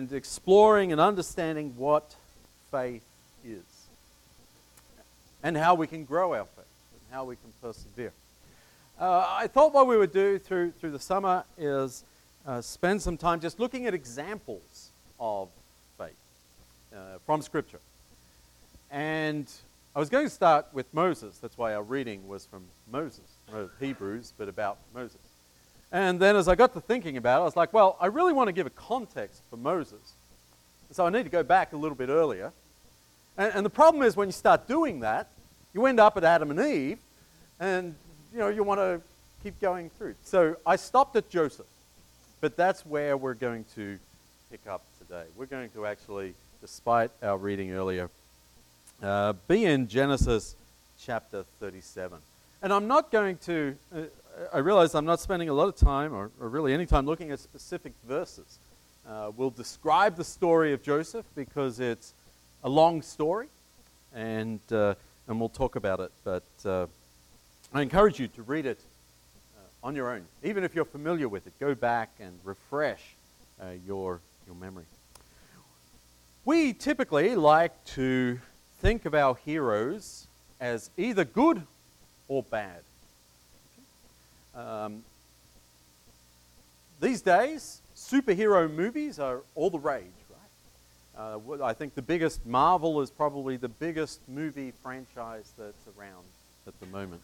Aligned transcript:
and 0.00 0.12
exploring 0.14 0.92
and 0.92 1.00
understanding 1.00 1.74
what 1.76 2.14
faith 2.70 3.04
is 3.44 3.62
and 5.42 5.54
how 5.54 5.74
we 5.74 5.86
can 5.86 6.04
grow 6.06 6.32
our 6.32 6.46
faith 6.46 6.64
and 6.92 7.00
how 7.10 7.24
we 7.24 7.36
can 7.36 7.52
persevere. 7.60 8.12
Uh, 8.98 9.26
I 9.28 9.46
thought 9.46 9.74
what 9.74 9.86
we 9.86 9.98
would 9.98 10.12
do 10.12 10.38
through, 10.38 10.70
through 10.72 10.92
the 10.92 10.98
summer 10.98 11.44
is 11.58 12.02
uh, 12.46 12.62
spend 12.62 13.02
some 13.02 13.18
time 13.18 13.40
just 13.40 13.60
looking 13.60 13.86
at 13.86 13.92
examples 13.92 14.88
of 15.18 15.50
faith 15.98 16.14
uh, 16.94 17.18
from 17.26 17.42
Scripture. 17.42 17.80
And 18.90 19.50
I 19.94 19.98
was 19.98 20.08
going 20.08 20.24
to 20.24 20.30
start 20.30 20.66
with 20.72 20.92
Moses. 20.94 21.36
That's 21.36 21.58
why 21.58 21.74
our 21.74 21.82
reading 21.82 22.26
was 22.26 22.46
from 22.46 22.62
Moses, 22.90 23.36
Hebrews, 23.78 24.32
but 24.38 24.48
about 24.48 24.78
Moses. 24.94 25.20
And 25.92 26.20
then 26.20 26.36
as 26.36 26.46
I 26.46 26.54
got 26.54 26.72
to 26.74 26.80
thinking 26.80 27.16
about 27.16 27.38
it, 27.38 27.42
I 27.42 27.44
was 27.44 27.56
like, 27.56 27.72
well, 27.72 27.96
I 28.00 28.06
really 28.06 28.32
want 28.32 28.48
to 28.48 28.52
give 28.52 28.66
a 28.66 28.70
context 28.70 29.42
for 29.50 29.56
Moses. 29.56 30.14
So 30.92 31.06
I 31.06 31.10
need 31.10 31.24
to 31.24 31.30
go 31.30 31.42
back 31.42 31.72
a 31.72 31.76
little 31.76 31.96
bit 31.96 32.08
earlier. 32.08 32.52
And, 33.36 33.52
and 33.54 33.66
the 33.66 33.70
problem 33.70 34.02
is 34.02 34.16
when 34.16 34.28
you 34.28 34.32
start 34.32 34.68
doing 34.68 35.00
that, 35.00 35.28
you 35.72 35.86
end 35.86 36.00
up 36.00 36.16
at 36.16 36.24
Adam 36.24 36.50
and 36.50 36.60
Eve, 36.60 36.98
and 37.58 37.94
you 38.32 38.38
know 38.38 38.48
you 38.48 38.62
want 38.64 38.80
to 38.80 39.00
keep 39.42 39.60
going 39.60 39.90
through. 39.90 40.14
So 40.24 40.56
I 40.66 40.76
stopped 40.76 41.16
at 41.16 41.30
Joseph, 41.30 41.66
but 42.40 42.56
that's 42.56 42.84
where 42.84 43.16
we're 43.16 43.34
going 43.34 43.64
to 43.76 43.98
pick 44.50 44.66
up 44.68 44.82
today. 44.98 45.24
We're 45.36 45.46
going 45.46 45.70
to 45.70 45.86
actually, 45.86 46.34
despite 46.60 47.10
our 47.22 47.38
reading 47.38 47.72
earlier, 47.72 48.10
uh, 49.02 49.34
be 49.48 49.64
in 49.64 49.88
Genesis 49.88 50.56
chapter 50.98 51.44
37. 51.60 52.18
And 52.62 52.72
I'm 52.72 52.86
not 52.86 53.10
going 53.10 53.38
to, 53.46 53.76
uh, 53.94 54.02
I 54.52 54.58
realize 54.58 54.94
I'm 54.94 55.04
not 55.04 55.20
spending 55.20 55.50
a 55.50 55.52
lot 55.52 55.68
of 55.68 55.76
time, 55.76 56.14
or, 56.14 56.30
or 56.40 56.48
really 56.48 56.72
any 56.72 56.86
time, 56.86 57.04
looking 57.04 57.30
at 57.30 57.40
specific 57.40 57.92
verses. 58.08 58.58
Uh, 59.06 59.30
we'll 59.36 59.50
describe 59.50 60.16
the 60.16 60.24
story 60.24 60.72
of 60.72 60.82
Joseph 60.82 61.26
because 61.34 61.78
it's 61.78 62.14
a 62.64 62.68
long 62.68 63.02
story, 63.02 63.48
and, 64.14 64.60
uh, 64.72 64.94
and 65.28 65.38
we'll 65.38 65.50
talk 65.50 65.76
about 65.76 66.00
it. 66.00 66.10
But 66.24 66.44
uh, 66.64 66.86
I 67.74 67.82
encourage 67.82 68.18
you 68.18 68.28
to 68.28 68.42
read 68.42 68.64
it 68.64 68.78
uh, 69.58 69.86
on 69.86 69.94
your 69.94 70.10
own. 70.10 70.24
Even 70.42 70.64
if 70.64 70.74
you're 70.74 70.86
familiar 70.86 71.28
with 71.28 71.46
it, 71.46 71.52
go 71.60 71.74
back 71.74 72.10
and 72.18 72.32
refresh 72.42 73.02
your, 73.86 74.20
your 74.46 74.56
memory. 74.56 74.84
We 76.46 76.72
typically 76.72 77.36
like 77.36 77.84
to 77.96 78.40
think 78.78 79.04
of 79.04 79.14
our 79.14 79.34
heroes 79.44 80.26
as 80.58 80.88
either 80.96 81.26
good 81.26 81.62
or 82.26 82.42
bad. 82.42 82.80
Um, 84.54 85.04
these 87.00 87.22
days, 87.22 87.80
superhero 87.96 88.72
movies 88.72 89.18
are 89.18 89.40
all 89.54 89.70
the 89.70 89.78
rage, 89.78 90.04
right? 90.30 91.34
Uh, 91.58 91.64
I 91.64 91.72
think 91.72 91.94
the 91.94 92.02
biggest 92.02 92.44
Marvel 92.44 93.00
is 93.00 93.10
probably 93.10 93.56
the 93.56 93.68
biggest 93.68 94.20
movie 94.28 94.72
franchise 94.82 95.52
that's 95.56 95.86
around 95.98 96.24
at 96.66 96.78
the 96.80 96.86
moment. 96.86 97.22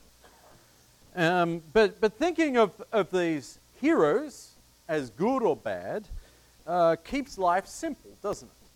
Um, 1.14 1.62
but, 1.72 2.00
but 2.00 2.14
thinking 2.14 2.56
of, 2.56 2.70
of 2.92 3.10
these 3.10 3.58
heroes 3.80 4.52
as 4.88 5.10
good 5.10 5.42
or 5.42 5.56
bad 5.56 6.04
uh, 6.66 6.96
keeps 7.04 7.38
life 7.38 7.66
simple, 7.66 8.10
doesn't 8.22 8.48
it? 8.48 8.68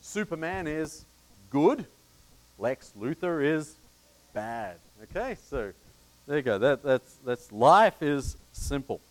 Superman 0.00 0.66
is 0.66 1.04
good, 1.50 1.86
Lex 2.58 2.92
Luthor 2.98 3.44
is 3.44 3.76
bad. 4.32 4.76
Okay, 5.04 5.36
so 5.48 5.72
there 6.32 6.38
you 6.38 6.44
go. 6.44 6.56
That, 6.56 6.82
that's, 6.82 7.14
that's 7.26 7.52
life 7.52 8.02
is 8.02 8.38
simple. 8.54 9.02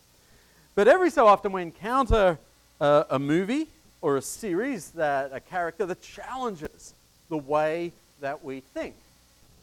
But 0.74 0.88
every 0.88 1.08
so 1.08 1.28
often 1.28 1.52
we 1.52 1.62
encounter 1.62 2.36
a, 2.80 3.06
a 3.10 3.18
movie 3.20 3.68
or 4.00 4.16
a 4.16 4.22
series 4.22 4.90
that 4.90 5.30
a 5.32 5.38
character 5.38 5.86
that 5.86 6.02
challenges 6.02 6.94
the 7.28 7.36
way 7.36 7.92
that 8.20 8.42
we 8.42 8.58
think 8.58 8.96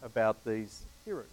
about 0.02 0.46
these 0.46 0.84
heroes. 1.04 1.26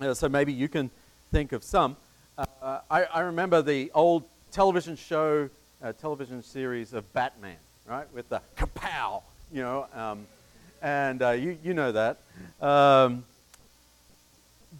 Uh, 0.00 0.14
so 0.14 0.28
maybe 0.28 0.52
you 0.52 0.68
can 0.68 0.88
think 1.32 1.50
of 1.50 1.64
some. 1.64 1.96
Uh, 2.38 2.78
I, 2.88 3.02
I, 3.06 3.20
remember 3.22 3.60
the 3.60 3.90
old 3.96 4.22
television 4.52 4.94
show, 4.94 5.50
uh, 5.82 5.94
television 5.94 6.44
series 6.44 6.92
of 6.92 7.12
Batman, 7.12 7.56
right, 7.88 8.06
with 8.14 8.28
the 8.28 8.40
kapow, 8.56 9.22
you 9.52 9.62
know. 9.62 9.88
Um, 9.92 10.28
and 10.80 11.20
uh, 11.22 11.30
you, 11.30 11.58
you 11.64 11.74
know 11.74 11.90
that. 11.90 12.18
Um, 12.60 13.24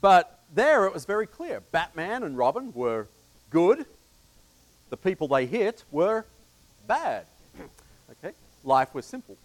but 0.00 0.38
there 0.54 0.86
it 0.86 0.94
was 0.94 1.04
very 1.04 1.26
clear 1.26 1.60
Batman 1.72 2.22
and 2.22 2.36
Robin 2.36 2.72
were 2.74 3.06
good, 3.50 3.86
the 4.90 4.96
people 4.96 5.28
they 5.28 5.46
hit 5.46 5.84
were 5.90 6.24
bad. 6.86 7.26
okay? 8.10 8.34
Life 8.64 8.94
was 8.94 9.04
simple. 9.04 9.36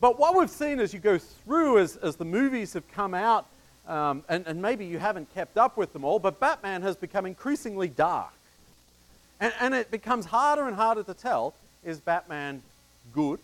But 0.00 0.18
what 0.18 0.36
we've 0.36 0.50
seen 0.50 0.80
as 0.80 0.92
you 0.92 1.00
go 1.00 1.18
through, 1.18 1.78
as, 1.78 1.96
as 1.96 2.16
the 2.16 2.24
movies 2.24 2.72
have 2.72 2.90
come 2.92 3.14
out, 3.14 3.46
um, 3.86 4.24
and, 4.28 4.46
and 4.46 4.60
maybe 4.60 4.84
you 4.84 4.98
haven't 4.98 5.32
kept 5.34 5.56
up 5.56 5.76
with 5.76 5.92
them 5.92 6.04
all, 6.04 6.18
but 6.18 6.40
Batman 6.40 6.82
has 6.82 6.96
become 6.96 7.24
increasingly 7.24 7.88
dark. 7.88 8.32
And, 9.40 9.52
and 9.60 9.74
it 9.74 9.90
becomes 9.90 10.26
harder 10.26 10.66
and 10.66 10.76
harder 10.76 11.02
to 11.04 11.14
tell 11.14 11.54
is 11.84 11.98
Batman 11.98 12.62
good 13.12 13.40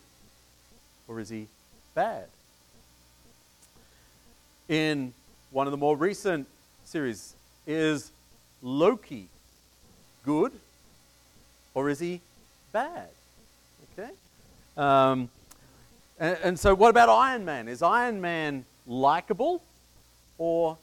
or 1.08 1.18
is 1.20 1.28
he 1.28 1.47
bad? 1.94 2.26
in 4.68 5.14
one 5.50 5.66
of 5.66 5.70
the 5.70 5.76
more 5.76 5.97
recent 5.97 6.47
series. 6.84 7.34
Is 7.66 8.10
Loki 8.62 9.28
good 10.25 10.53
or 11.75 11.88
is 11.88 11.98
he 11.98 12.20
bad? 12.72 13.09
Okay. 13.92 14.10
Um, 14.76 15.28
and, 16.19 16.36
and 16.42 16.59
so, 16.59 16.75
what 16.75 16.91
about 16.91 17.09
Iron 17.09 17.44
Man? 17.44 17.69
Is 17.69 17.82
Iron 17.82 18.20
Man 18.20 18.64
likable 18.86 19.62
or 20.38 20.76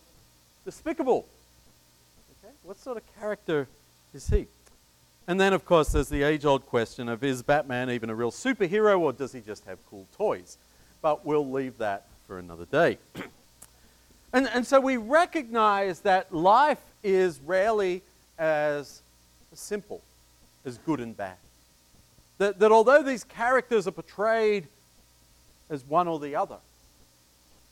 despicable? 0.64 1.26
Okay. 2.44 2.54
What 2.64 2.78
sort 2.78 2.98
of 2.98 3.04
character 3.20 3.68
is 4.14 4.28
he? 4.28 4.48
And 5.28 5.40
then, 5.40 5.54
of 5.54 5.66
course, 5.66 5.90
there's 5.90 6.10
the 6.10 6.24
age 6.24 6.46
old 6.46 6.66
question 6.68 7.10
of 7.10 7.24
is 7.24 7.42
Batman 7.42 7.90
even 7.90 8.10
a 8.10 8.16
real 8.16 8.32
superhero 8.32 9.00
or 9.00 9.12
does 9.12 9.34
he 9.34 9.42
just 9.42 9.66
have 9.66 9.80
cool 9.90 10.06
toys? 10.16 10.58
But 11.02 11.26
we'll 11.26 11.50
leave 11.50 11.78
that 11.80 12.06
for 12.28 12.38
another 12.38 12.66
day. 12.66 12.98
And, 14.36 14.50
and 14.54 14.68
so 14.68 14.82
we 14.82 14.98
recognize 14.98 16.02
that 16.02 16.36
life 16.36 16.82
is 17.02 17.40
rarely 17.40 18.04
as 18.38 19.02
simple 19.54 20.02
as 20.66 20.78
good 20.80 21.00
and 21.00 21.16
bad. 21.16 21.38
That, 22.40 22.60
that 22.60 22.70
although 22.70 23.02
these 23.02 23.24
characters 23.24 23.88
are 23.88 23.92
portrayed 23.92 24.68
as 25.70 25.86
one 25.86 26.10
or 26.10 26.20
the 26.20 26.36
other, 26.36 26.58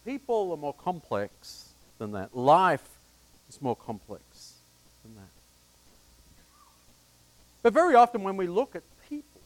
people 0.06 0.52
are 0.52 0.58
more 0.58 0.74
complex 0.74 1.68
than 1.98 2.14
that. 2.14 2.34
Life 2.34 2.88
is 3.50 3.62
more 3.62 3.76
complex 3.76 4.54
than 5.04 5.16
that. 5.16 5.32
But 7.62 7.74
very 7.74 7.96
often 7.96 8.24
when 8.24 8.38
we 8.38 8.48
look 8.48 8.74
at 8.74 8.84
people, 9.10 9.42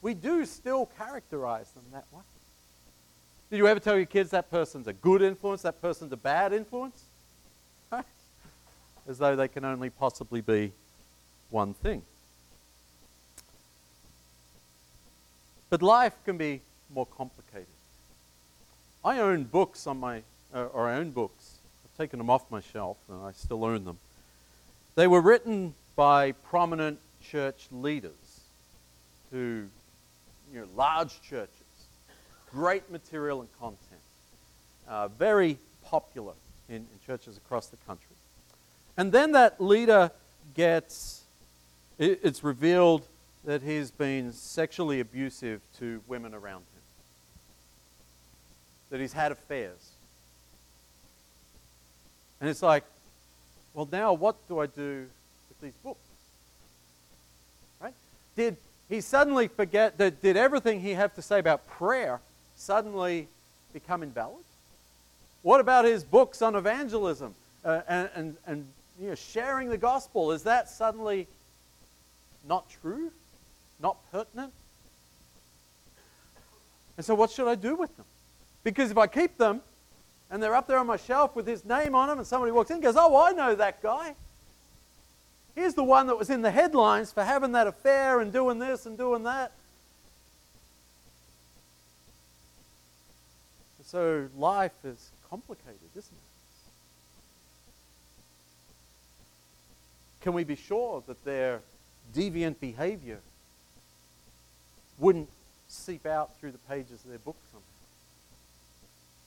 we 0.00 0.14
do 0.14 0.46
still 0.46 0.86
characterize 0.96 1.70
them 1.72 1.84
that 1.92 2.06
way. 2.10 2.22
Did 3.52 3.58
you 3.58 3.68
ever 3.68 3.80
tell 3.80 3.98
your 3.98 4.06
kids 4.06 4.30
that 4.30 4.50
person's 4.50 4.86
a 4.86 4.94
good 4.94 5.20
influence, 5.20 5.60
that 5.60 5.82
person's 5.82 6.10
a 6.10 6.16
bad 6.16 6.54
influence? 6.54 7.02
Right? 7.92 8.06
As 9.06 9.18
though 9.18 9.36
they 9.36 9.46
can 9.46 9.62
only 9.62 9.90
possibly 9.90 10.40
be 10.40 10.72
one 11.50 11.74
thing. 11.74 12.00
But 15.68 15.82
life 15.82 16.14
can 16.24 16.38
be 16.38 16.62
more 16.94 17.04
complicated. 17.04 17.66
I 19.04 19.18
own 19.18 19.44
books 19.44 19.86
on 19.86 20.00
my, 20.00 20.22
uh, 20.54 20.68
or 20.72 20.88
I 20.88 20.96
own 20.96 21.10
books. 21.10 21.58
I've 21.84 21.98
taken 21.98 22.16
them 22.18 22.30
off 22.30 22.50
my 22.50 22.62
shelf 22.62 22.96
and 23.10 23.22
I 23.22 23.32
still 23.32 23.66
own 23.66 23.84
them. 23.84 23.98
They 24.94 25.06
were 25.06 25.20
written 25.20 25.74
by 25.94 26.32
prominent 26.32 27.00
church 27.20 27.66
leaders 27.70 28.40
who, 29.30 29.66
you 30.50 30.60
know, 30.60 30.68
large 30.74 31.20
churches 31.20 31.61
Great 32.52 32.90
material 32.90 33.40
and 33.40 33.48
content. 33.58 33.80
Uh, 34.88 35.08
very 35.08 35.58
popular 35.84 36.34
in, 36.68 36.76
in 36.76 36.86
churches 37.06 37.36
across 37.36 37.66
the 37.68 37.76
country. 37.78 38.16
And 38.96 39.10
then 39.10 39.32
that 39.32 39.60
leader 39.60 40.10
gets, 40.54 41.22
it, 41.98 42.20
it's 42.22 42.44
revealed 42.44 43.02
that 43.44 43.62
he's 43.62 43.90
been 43.90 44.32
sexually 44.32 45.00
abusive 45.00 45.60
to 45.78 46.02
women 46.06 46.34
around 46.34 46.58
him, 46.60 46.82
that 48.90 49.00
he's 49.00 49.12
had 49.12 49.32
affairs. 49.32 49.92
And 52.40 52.50
it's 52.50 52.62
like, 52.62 52.84
well, 53.72 53.88
now 53.90 54.12
what 54.12 54.36
do 54.48 54.58
I 54.58 54.66
do 54.66 55.06
with 55.48 55.60
these 55.60 55.74
books? 55.82 56.06
Right? 57.80 57.94
Did 58.36 58.56
he 58.88 59.00
suddenly 59.00 59.48
forget 59.48 59.96
that, 59.98 60.20
did 60.20 60.36
everything 60.36 60.80
he 60.80 60.90
have 60.90 61.14
to 61.14 61.22
say 61.22 61.38
about 61.38 61.66
prayer 61.66 62.20
suddenly 62.56 63.28
become 63.72 64.02
invalid? 64.02 64.44
What 65.42 65.60
about 65.60 65.84
his 65.84 66.04
books 66.04 66.42
on 66.42 66.54
evangelism 66.54 67.34
uh, 67.64 67.80
and, 67.88 68.10
and, 68.14 68.36
and 68.46 68.66
you 69.00 69.08
know, 69.08 69.14
sharing 69.14 69.68
the 69.68 69.78
gospel? 69.78 70.32
Is 70.32 70.44
that 70.44 70.68
suddenly 70.68 71.26
not 72.46 72.68
true? 72.82 73.10
not 73.82 73.96
pertinent. 74.10 74.52
And 76.96 77.04
so, 77.04 77.14
what 77.14 77.30
should 77.30 77.48
I 77.48 77.56
do 77.56 77.74
with 77.74 77.94
them? 77.96 78.06
Because 78.64 78.90
if 78.90 78.98
I 78.98 79.06
keep 79.06 79.36
them 79.36 79.60
and 80.30 80.42
they're 80.42 80.54
up 80.54 80.68
there 80.68 80.78
on 80.78 80.86
my 80.86 80.96
shelf 80.96 81.34
with 81.34 81.46
his 81.46 81.64
name 81.64 81.94
on 81.94 82.08
them, 82.08 82.18
and 82.18 82.26
somebody 82.26 82.52
walks 82.52 82.70
in 82.70 82.74
and 82.74 82.82
goes, 82.82 82.94
Oh, 82.96 83.22
I 83.22 83.32
know 83.32 83.54
that 83.54 83.82
guy. 83.82 84.14
Here's 85.54 85.74
the 85.74 85.84
one 85.84 86.06
that 86.06 86.16
was 86.16 86.30
in 86.30 86.40
the 86.40 86.50
headlines 86.50 87.12
for 87.12 87.24
having 87.24 87.52
that 87.52 87.66
affair 87.66 88.20
and 88.20 88.32
doing 88.32 88.58
this 88.58 88.86
and 88.86 88.96
doing 88.96 89.24
that. 89.24 89.52
So 93.92 94.26
life 94.38 94.72
is 94.84 95.10
complicated, 95.28 95.76
isn't 95.94 96.10
it? 96.10 96.62
Can 100.22 100.32
we 100.32 100.44
be 100.44 100.56
sure 100.56 101.02
that 101.06 101.22
their 101.26 101.60
deviant 102.14 102.58
behavior 102.58 103.18
wouldn't 104.98 105.28
seep 105.68 106.06
out 106.06 106.34
through 106.38 106.52
the 106.52 106.58
pages 106.70 107.04
of 107.04 107.10
their 107.10 107.18
book 107.18 107.36
somehow? 107.50 107.66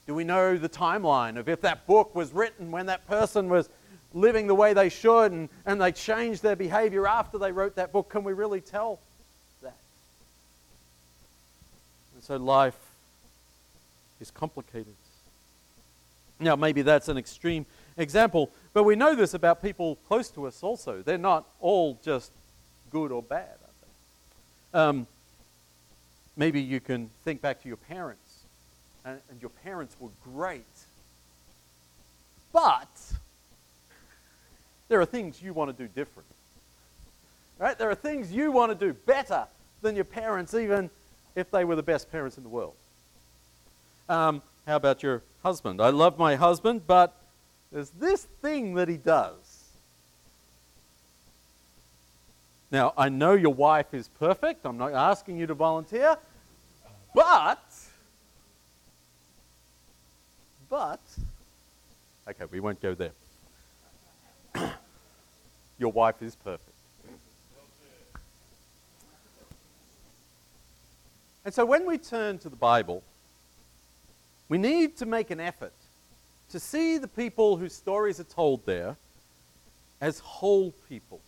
Do 0.08 0.16
we 0.16 0.24
know 0.24 0.58
the 0.58 0.68
timeline 0.68 1.36
of 1.36 1.48
if 1.48 1.60
that 1.60 1.86
book 1.86 2.12
was 2.16 2.32
written 2.32 2.72
when 2.72 2.86
that 2.86 3.06
person 3.06 3.48
was 3.48 3.68
living 4.14 4.48
the 4.48 4.54
way 4.54 4.72
they 4.72 4.88
should 4.88 5.30
and, 5.30 5.48
and 5.64 5.80
they 5.80 5.92
changed 5.92 6.42
their 6.42 6.56
behavior 6.56 7.06
after 7.06 7.38
they 7.38 7.52
wrote 7.52 7.76
that 7.76 7.92
book? 7.92 8.08
Can 8.08 8.24
we 8.24 8.32
really 8.32 8.60
tell 8.60 8.98
that? 9.62 9.76
And 12.14 12.24
so 12.24 12.36
life 12.36 12.85
is 14.20 14.30
complicated. 14.30 14.94
Now, 16.38 16.56
maybe 16.56 16.82
that's 16.82 17.08
an 17.08 17.16
extreme 17.16 17.64
example, 17.96 18.50
but 18.74 18.84
we 18.84 18.94
know 18.94 19.14
this 19.14 19.32
about 19.32 19.62
people 19.62 19.96
close 20.08 20.28
to 20.30 20.46
us 20.46 20.62
also. 20.62 21.02
They're 21.02 21.16
not 21.16 21.46
all 21.60 21.98
just 22.04 22.30
good 22.90 23.10
or 23.10 23.22
bad, 23.22 23.56
um, 24.76 25.06
maybe 26.36 26.60
you 26.60 26.80
can 26.80 27.08
think 27.24 27.40
back 27.40 27.62
to 27.62 27.68
your 27.68 27.78
parents, 27.78 28.44
and, 29.06 29.20
and 29.30 29.40
your 29.40 29.48
parents 29.48 29.96
were 29.98 30.10
great. 30.22 30.64
But 32.52 32.88
there 34.88 35.00
are 35.00 35.06
things 35.06 35.40
you 35.42 35.54
want 35.54 35.74
to 35.74 35.82
do 35.82 35.88
different. 35.94 36.28
Right? 37.58 37.78
There 37.78 37.90
are 37.90 37.94
things 37.94 38.30
you 38.30 38.52
want 38.52 38.78
to 38.78 38.86
do 38.86 38.92
better 38.92 39.46
than 39.80 39.94
your 39.94 40.04
parents, 40.04 40.52
even 40.52 40.90
if 41.34 41.50
they 41.50 41.64
were 41.64 41.76
the 41.76 41.82
best 41.82 42.12
parents 42.12 42.36
in 42.36 42.42
the 42.42 42.50
world. 42.50 42.74
Um, 44.08 44.42
how 44.66 44.76
about 44.76 45.02
your 45.02 45.22
husband? 45.42 45.80
I 45.80 45.90
love 45.90 46.18
my 46.18 46.36
husband, 46.36 46.82
but 46.86 47.14
there's 47.72 47.90
this 47.90 48.24
thing 48.42 48.74
that 48.74 48.88
he 48.88 48.96
does. 48.96 49.64
Now, 52.70 52.92
I 52.96 53.08
know 53.08 53.34
your 53.34 53.54
wife 53.54 53.94
is 53.94 54.08
perfect. 54.08 54.64
I'm 54.64 54.76
not 54.76 54.92
asking 54.92 55.38
you 55.38 55.46
to 55.46 55.54
volunteer. 55.54 56.16
But, 57.14 57.62
but, 60.68 61.00
okay, 62.28 62.44
we 62.50 62.60
won't 62.60 62.80
go 62.82 62.94
there. 62.94 63.12
your 65.78 65.92
wife 65.92 66.20
is 66.20 66.34
perfect. 66.36 66.70
And 71.44 71.54
so 71.54 71.64
when 71.64 71.86
we 71.86 71.96
turn 71.96 72.38
to 72.38 72.48
the 72.48 72.56
Bible, 72.56 73.04
we 74.48 74.58
need 74.58 74.96
to 74.98 75.06
make 75.06 75.30
an 75.30 75.40
effort 75.40 75.74
to 76.50 76.60
see 76.60 76.98
the 76.98 77.08
people 77.08 77.56
whose 77.56 77.74
stories 77.74 78.20
are 78.20 78.24
told 78.24 78.64
there 78.66 78.96
as 80.00 80.18
whole 80.20 80.72
people, 80.88 81.20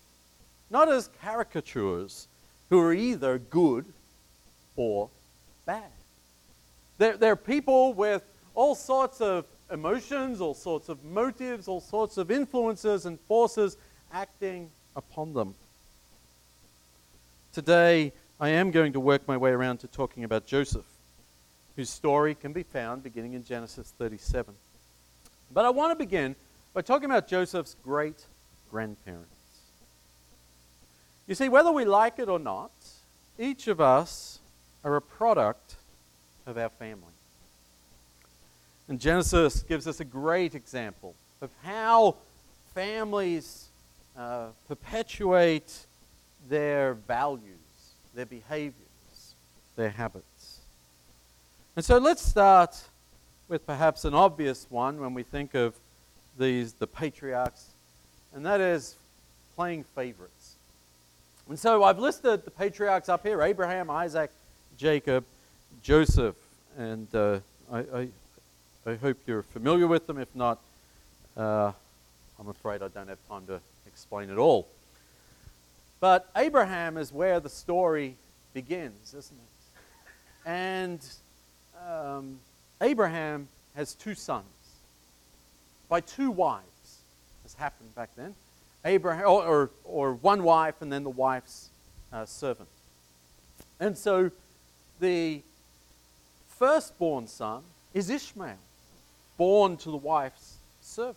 not 0.71 0.89
as 0.89 1.09
caricatures 1.21 2.29
who 2.71 2.79
are 2.79 2.93
either 2.93 3.39
good 3.39 3.85
or 4.77 5.09
bad. 5.67 5.91
They're, 6.99 7.17
they're 7.17 7.37
people 7.37 7.95
with 7.95 8.23
all 8.55 8.75
sorts 8.75 9.21
of 9.21 9.47
emotions, 9.71 10.41
all 10.41 10.55
sorts 10.55 10.89
of 10.89 11.05
motives, 11.05 11.69
all 11.69 11.81
sorts 11.81 12.19
of 12.19 12.31
influences 12.31 13.07
and 13.07 13.19
forces 13.21 13.77
acting 14.13 14.71
upon 14.97 15.33
them. 15.33 15.55
Today, 17.53 18.13
I 18.41 18.51
am 18.51 18.71
going 18.71 18.93
to 18.93 19.01
work 19.01 19.27
my 19.27 19.37
way 19.37 19.51
around 19.51 19.79
to 19.79 19.89
talking 19.89 20.25
about 20.25 20.47
Joseph 20.47 20.85
whose 21.79 21.89
story 21.89 22.35
can 22.35 22.53
be 22.53 22.65
found 22.65 23.05
beginning 23.05 23.35
in 23.35 23.45
Genesis 23.45 23.95
37. 23.99 24.53
But 25.53 25.65
I 25.65 25.71
want 25.71 25.93
to 25.93 25.95
begin 25.95 26.35
by 26.75 26.83
talking 26.83 27.05
about 27.05 27.29
Joseph's 27.29 27.77
great 27.85 28.27
grandparents. 28.69 29.29
You 31.29 31.37
see, 31.37 31.49
whether 31.49 31.71
we 31.71 31.85
like 31.85 32.19
it 32.19 32.29
or 32.29 32.41
not, 32.41 32.73
each 33.39 33.69
of 33.69 33.81
us 33.81 34.41
are 34.83 34.97
a 34.97 35.01
product 35.01 35.77
of 36.49 36.59
our 36.59 36.69
family. 36.69 37.15
And 38.89 38.99
Genesis 38.99 39.63
gives 39.63 39.87
us 39.87 40.01
a 40.01 40.05
great 40.05 40.57
example 40.57 41.15
of 41.41 41.51
how 41.63 42.17
families 42.75 43.69
uh, 44.17 44.47
perpetuate 44.67 45.87
their 46.49 46.95
values, 46.95 47.45
their 48.17 48.27
behaviors, 48.27 49.35
their 49.77 49.91
habits. 49.91 50.38
And 51.79 51.85
so 51.85 51.99
let's 51.99 52.27
start 52.27 52.77
with 53.47 53.65
perhaps 53.65 54.05
an 54.05 54.13
obvious 54.13 54.67
one 54.69 54.99
when 54.99 55.15
we 55.15 55.23
think 55.23 55.55
of 55.55 55.77
these 56.37 56.73
the 56.73 56.89
patriarchs, 56.89 57.67
and 58.35 58.45
that 58.45 58.61
is 58.61 58.97
playing 59.55 59.85
favorites. 59.95 60.57
And 61.49 61.57
so 61.57 61.85
I've 61.85 62.01
listed 62.01 62.45
the 62.45 62.51
patriarchs 62.51 63.09
up 63.09 63.25
here: 63.25 63.43
Abraham, 63.43 63.91
Isaac, 63.91 64.33
Jacob, 64.77 65.25
Joseph, 65.81 66.35
and 66.77 67.07
uh, 67.15 67.39
I, 67.71 67.79
I, 67.79 68.09
I, 68.85 68.95
hope 68.97 69.19
you're 69.25 69.45
familiar 69.45 69.87
with 69.87 70.09
them. 70.09 70.19
If 70.19 70.35
not, 70.35 70.59
uh, 71.37 71.71
I'm 72.41 72.49
afraid 72.49 72.83
I 72.83 72.89
don't 72.89 73.09
have 73.09 73.25
time 73.29 73.47
to 73.47 73.61
explain 73.87 74.31
it 74.31 74.37
all. 74.37 74.67
But 76.01 76.29
Abraham 76.35 76.97
is 76.97 77.13
where 77.13 77.39
the 77.39 77.49
story 77.49 78.17
begins, 78.53 79.15
isn't 79.15 79.37
it? 79.37 80.45
And 80.45 81.01
um, 81.87 82.39
Abraham 82.81 83.49
has 83.75 83.95
two 83.95 84.15
sons 84.15 84.45
by 85.89 86.01
two 86.01 86.31
wives. 86.31 86.99
This 87.43 87.55
happened 87.55 87.95
back 87.95 88.11
then. 88.17 88.35
Abraham, 88.85 89.27
or, 89.27 89.45
or, 89.45 89.71
or 89.85 90.15
one 90.15 90.43
wife 90.43 90.77
and 90.81 90.93
then 90.93 91.05
the 91.05 91.11
wife's 91.11 91.71
uh, 92.13 92.25
servant. 92.25 92.69
And 93.81 93.97
so 93.97 94.31
the 95.01 95.43
firstborn 96.49 97.27
son 97.27 97.63
is 97.95 98.11
Ishmael, 98.11 98.59
born 99.37 99.77
to 99.79 99.91
the 99.91 99.97
wife's 99.97 100.57
servant. 100.81 101.17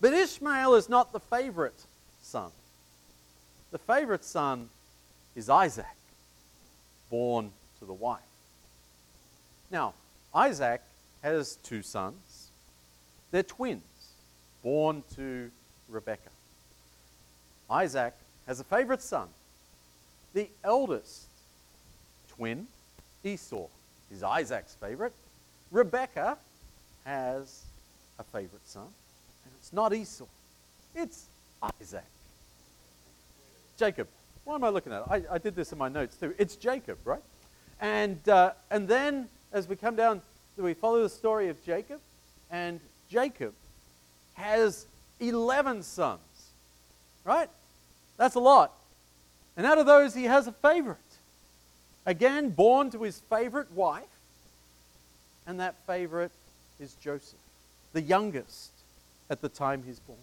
But 0.00 0.12
Ishmael 0.12 0.74
is 0.74 0.88
not 0.88 1.12
the 1.12 1.20
favorite 1.20 1.86
son. 2.22 2.50
The 3.70 3.78
favorite 3.78 4.24
son 4.24 4.68
is 5.34 5.48
Isaac, 5.48 5.86
born 7.08 7.52
to 7.78 7.84
the 7.84 7.92
wife. 7.92 8.20
Now, 9.72 9.94
Isaac 10.34 10.82
has 11.22 11.56
two 11.56 11.80
sons. 11.80 12.50
They're 13.30 13.42
twins, 13.42 13.82
born 14.62 15.02
to 15.16 15.50
Rebekah. 15.88 16.28
Isaac 17.70 18.12
has 18.46 18.60
a 18.60 18.64
favorite 18.64 19.00
son. 19.00 19.28
The 20.34 20.48
eldest 20.62 21.26
twin, 22.28 22.66
Esau, 23.24 23.66
is 24.10 24.22
Isaac's 24.22 24.74
favorite. 24.74 25.14
Rebekah 25.70 26.36
has 27.06 27.62
a 28.18 28.24
favorite 28.24 28.66
son, 28.66 28.88
and 29.44 29.54
it's 29.58 29.72
not 29.72 29.94
Esau, 29.94 30.26
it's 30.94 31.28
Isaac. 31.80 32.04
Jacob. 33.78 34.06
Why 34.44 34.56
am 34.56 34.64
I 34.64 34.68
looking 34.68 34.92
at 34.92 35.02
it? 35.02 35.06
I, 35.08 35.34
I 35.34 35.38
did 35.38 35.56
this 35.56 35.72
in 35.72 35.78
my 35.78 35.88
notes 35.88 36.16
too. 36.16 36.34
It's 36.36 36.56
Jacob, 36.56 36.98
right? 37.04 37.22
And, 37.80 38.28
uh, 38.28 38.52
and 38.70 38.86
then 38.86 39.28
as 39.52 39.68
we 39.68 39.76
come 39.76 39.96
down, 39.96 40.22
we 40.56 40.74
follow 40.74 41.02
the 41.02 41.08
story 41.08 41.48
of 41.48 41.62
Jacob, 41.64 42.00
and 42.50 42.80
Jacob 43.10 43.54
has 44.34 44.86
11 45.20 45.82
sons, 45.82 46.20
right? 47.24 47.48
That's 48.16 48.34
a 48.34 48.40
lot. 48.40 48.72
And 49.56 49.66
out 49.66 49.78
of 49.78 49.86
those, 49.86 50.14
he 50.14 50.24
has 50.24 50.46
a 50.46 50.52
favorite. 50.52 50.98
Again, 52.06 52.50
born 52.50 52.90
to 52.90 53.02
his 53.02 53.20
favorite 53.30 53.70
wife, 53.72 54.04
and 55.46 55.60
that 55.60 55.74
favorite 55.86 56.32
is 56.80 56.94
Joseph, 56.94 57.38
the 57.92 58.00
youngest 58.00 58.70
at 59.30 59.40
the 59.40 59.48
time 59.48 59.82
he's 59.86 60.00
born. 60.00 60.18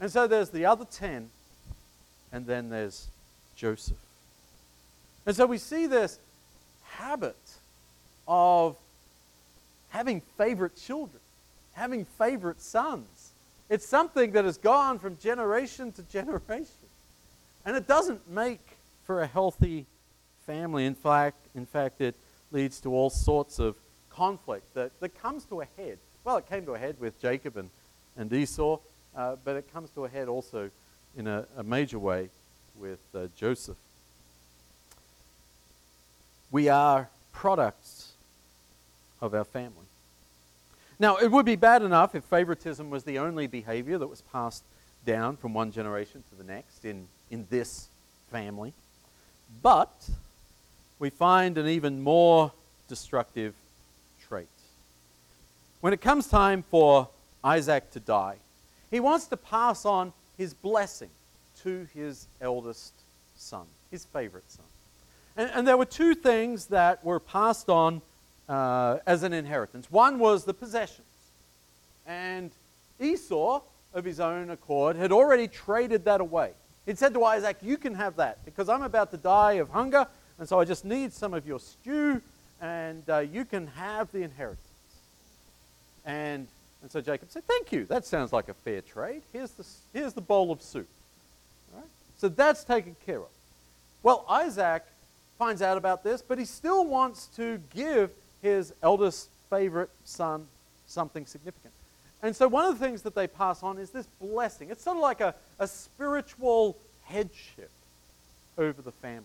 And 0.00 0.10
so 0.10 0.26
there's 0.26 0.50
the 0.50 0.66
other 0.66 0.84
10, 0.84 1.30
and 2.32 2.46
then 2.46 2.68
there's 2.68 3.08
Joseph. 3.56 3.96
And 5.26 5.34
so 5.34 5.46
we 5.46 5.58
see 5.58 5.86
this 5.86 6.18
habit 6.82 7.36
of 8.26 8.76
having 9.90 10.20
favorite 10.36 10.76
children, 10.76 11.20
having 11.72 12.04
favorite 12.04 12.60
sons. 12.60 13.32
It's 13.70 13.86
something 13.86 14.32
that 14.32 14.44
has 14.44 14.58
gone 14.58 14.98
from 14.98 15.16
generation 15.18 15.92
to 15.92 16.02
generation. 16.02 16.66
And 17.64 17.76
it 17.76 17.86
doesn't 17.86 18.28
make 18.28 18.60
for 19.04 19.22
a 19.22 19.26
healthy 19.26 19.86
family. 20.46 20.84
In 20.84 20.94
fact, 20.94 21.36
in 21.54 21.66
fact, 21.66 22.00
it 22.00 22.14
leads 22.50 22.80
to 22.80 22.92
all 22.92 23.10
sorts 23.10 23.58
of 23.58 23.76
conflict 24.10 24.74
that, 24.74 24.92
that 25.00 25.20
comes 25.20 25.44
to 25.46 25.60
a 25.60 25.66
head. 25.76 25.98
Well, 26.24 26.36
it 26.36 26.48
came 26.48 26.64
to 26.66 26.72
a 26.72 26.78
head 26.78 26.96
with 27.00 27.20
Jacob 27.20 27.56
and, 27.56 27.70
and 28.16 28.32
Esau, 28.32 28.78
uh, 29.16 29.36
but 29.44 29.56
it 29.56 29.72
comes 29.72 29.90
to 29.90 30.04
a 30.04 30.08
head 30.08 30.28
also 30.28 30.70
in 31.16 31.26
a, 31.26 31.46
a 31.56 31.62
major 31.62 31.98
way 31.98 32.28
with 32.78 33.00
uh, 33.14 33.26
Joseph. 33.36 33.76
We 36.50 36.68
are 36.68 37.08
products 37.32 38.13
of 39.24 39.34
our 39.34 39.44
family. 39.44 39.86
Now, 40.98 41.16
it 41.16 41.30
would 41.30 41.46
be 41.46 41.56
bad 41.56 41.82
enough 41.82 42.14
if 42.14 42.22
favoritism 42.24 42.90
was 42.90 43.04
the 43.04 43.18
only 43.18 43.46
behavior 43.46 43.98
that 43.98 44.06
was 44.06 44.20
passed 44.20 44.62
down 45.06 45.36
from 45.38 45.54
one 45.54 45.72
generation 45.72 46.22
to 46.30 46.36
the 46.36 46.44
next 46.44 46.84
in, 46.84 47.08
in 47.30 47.46
this 47.50 47.88
family. 48.30 48.74
But 49.62 50.08
we 50.98 51.10
find 51.10 51.56
an 51.58 51.66
even 51.66 52.02
more 52.02 52.52
destructive 52.86 53.54
trait. 54.28 54.46
When 55.80 55.92
it 55.92 56.00
comes 56.00 56.28
time 56.28 56.62
for 56.70 57.08
Isaac 57.42 57.90
to 57.92 58.00
die, 58.00 58.36
he 58.90 59.00
wants 59.00 59.26
to 59.28 59.36
pass 59.36 59.84
on 59.84 60.12
his 60.36 60.52
blessing 60.52 61.10
to 61.62 61.88
his 61.94 62.26
eldest 62.40 62.92
son, 63.36 63.64
his 63.90 64.04
favorite 64.04 64.50
son. 64.50 64.66
And, 65.36 65.50
and 65.54 65.66
there 65.66 65.76
were 65.76 65.86
two 65.86 66.14
things 66.14 66.66
that 66.66 67.02
were 67.04 67.18
passed 67.18 67.68
on 67.68 68.02
uh, 68.48 68.98
as 69.06 69.22
an 69.22 69.32
inheritance. 69.32 69.90
One 69.90 70.18
was 70.18 70.44
the 70.44 70.54
possessions. 70.54 71.06
And 72.06 72.50
Esau, 73.00 73.62
of 73.92 74.04
his 74.04 74.20
own 74.20 74.50
accord, 74.50 74.96
had 74.96 75.12
already 75.12 75.48
traded 75.48 76.04
that 76.04 76.20
away. 76.20 76.52
He'd 76.86 76.98
said 76.98 77.14
to 77.14 77.24
Isaac, 77.24 77.56
You 77.62 77.76
can 77.76 77.94
have 77.94 78.16
that 78.16 78.44
because 78.44 78.68
I'm 78.68 78.82
about 78.82 79.10
to 79.12 79.16
die 79.16 79.54
of 79.54 79.70
hunger, 79.70 80.06
and 80.38 80.48
so 80.48 80.60
I 80.60 80.64
just 80.64 80.84
need 80.84 81.12
some 81.12 81.32
of 81.32 81.46
your 81.46 81.60
stew, 81.60 82.20
and 82.60 83.02
uh, 83.08 83.18
you 83.18 83.44
can 83.44 83.68
have 83.68 84.12
the 84.12 84.22
inheritance. 84.22 84.60
And, 86.04 86.46
and 86.82 86.90
so 86.90 87.00
Jacob 87.00 87.30
said, 87.30 87.46
Thank 87.46 87.72
you. 87.72 87.86
That 87.86 88.04
sounds 88.04 88.32
like 88.32 88.48
a 88.48 88.54
fair 88.54 88.82
trade. 88.82 89.22
Here's 89.32 89.52
the, 89.52 89.66
here's 89.92 90.12
the 90.12 90.20
bowl 90.20 90.50
of 90.50 90.60
soup. 90.60 90.88
So 92.16 92.28
that's 92.28 92.64
taken 92.64 92.96
care 93.04 93.18
of. 93.18 93.28
Well, 94.02 94.24
Isaac 94.28 94.84
finds 95.38 95.62
out 95.62 95.76
about 95.76 96.04
this, 96.04 96.22
but 96.22 96.38
he 96.38 96.44
still 96.44 96.86
wants 96.86 97.26
to 97.36 97.60
give 97.74 98.10
his 98.44 98.74
eldest 98.82 99.30
favorite 99.48 99.88
son 100.04 100.46
something 100.86 101.24
significant. 101.24 101.72
And 102.22 102.36
so 102.36 102.46
one 102.46 102.66
of 102.66 102.78
the 102.78 102.84
things 102.84 103.00
that 103.02 103.14
they 103.14 103.26
pass 103.26 103.62
on 103.62 103.78
is 103.78 103.88
this 103.88 104.06
blessing. 104.20 104.68
It's 104.70 104.84
sort 104.84 104.98
of 104.98 105.02
like 105.02 105.22
a, 105.22 105.34
a 105.58 105.66
spiritual 105.66 106.76
headship 107.04 107.70
over 108.58 108.82
the 108.82 108.92
family. 108.92 109.24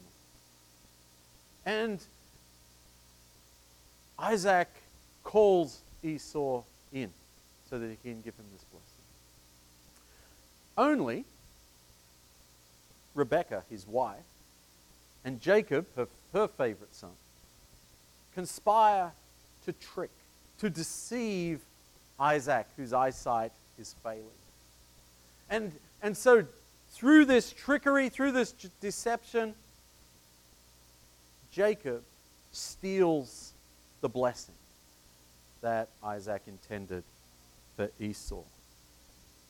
And 1.65 1.99
Isaac 4.17 4.69
calls 5.25 5.81
Esau 6.01 6.63
in 6.93 7.11
so 7.69 7.77
that 7.77 7.89
he 7.89 7.97
can 7.97 8.21
give 8.21 8.35
him 8.35 8.45
this 8.53 8.63
blessing. 8.71 8.85
Only 10.77 11.25
Rebekah, 13.15 13.65
his 13.69 13.85
wife, 13.85 14.23
and 15.25 15.41
Jacob, 15.41 15.88
her, 15.97 16.07
her 16.31 16.47
favorite 16.47 16.95
son, 16.95 17.11
conspire 18.36 19.12
to 19.65 19.74
trick, 19.74 20.12
to 20.59 20.69
deceive 20.69 21.62
Isaac, 22.19 22.67
whose 22.77 22.93
eyesight 22.93 23.51
is 23.77 23.95
failing. 24.03 24.25
And, 25.50 25.71
and 26.01 26.15
so, 26.15 26.45
through 26.91 27.25
this 27.25 27.51
trickery, 27.51 28.09
through 28.09 28.31
this 28.31 28.53
deception, 28.81 29.53
Jacob 31.51 32.03
steals 32.51 33.53
the 34.01 34.09
blessing 34.09 34.55
that 35.62 35.89
Isaac 36.03 36.43
intended 36.48 37.03
for 37.75 37.89
Esau. 38.00 38.43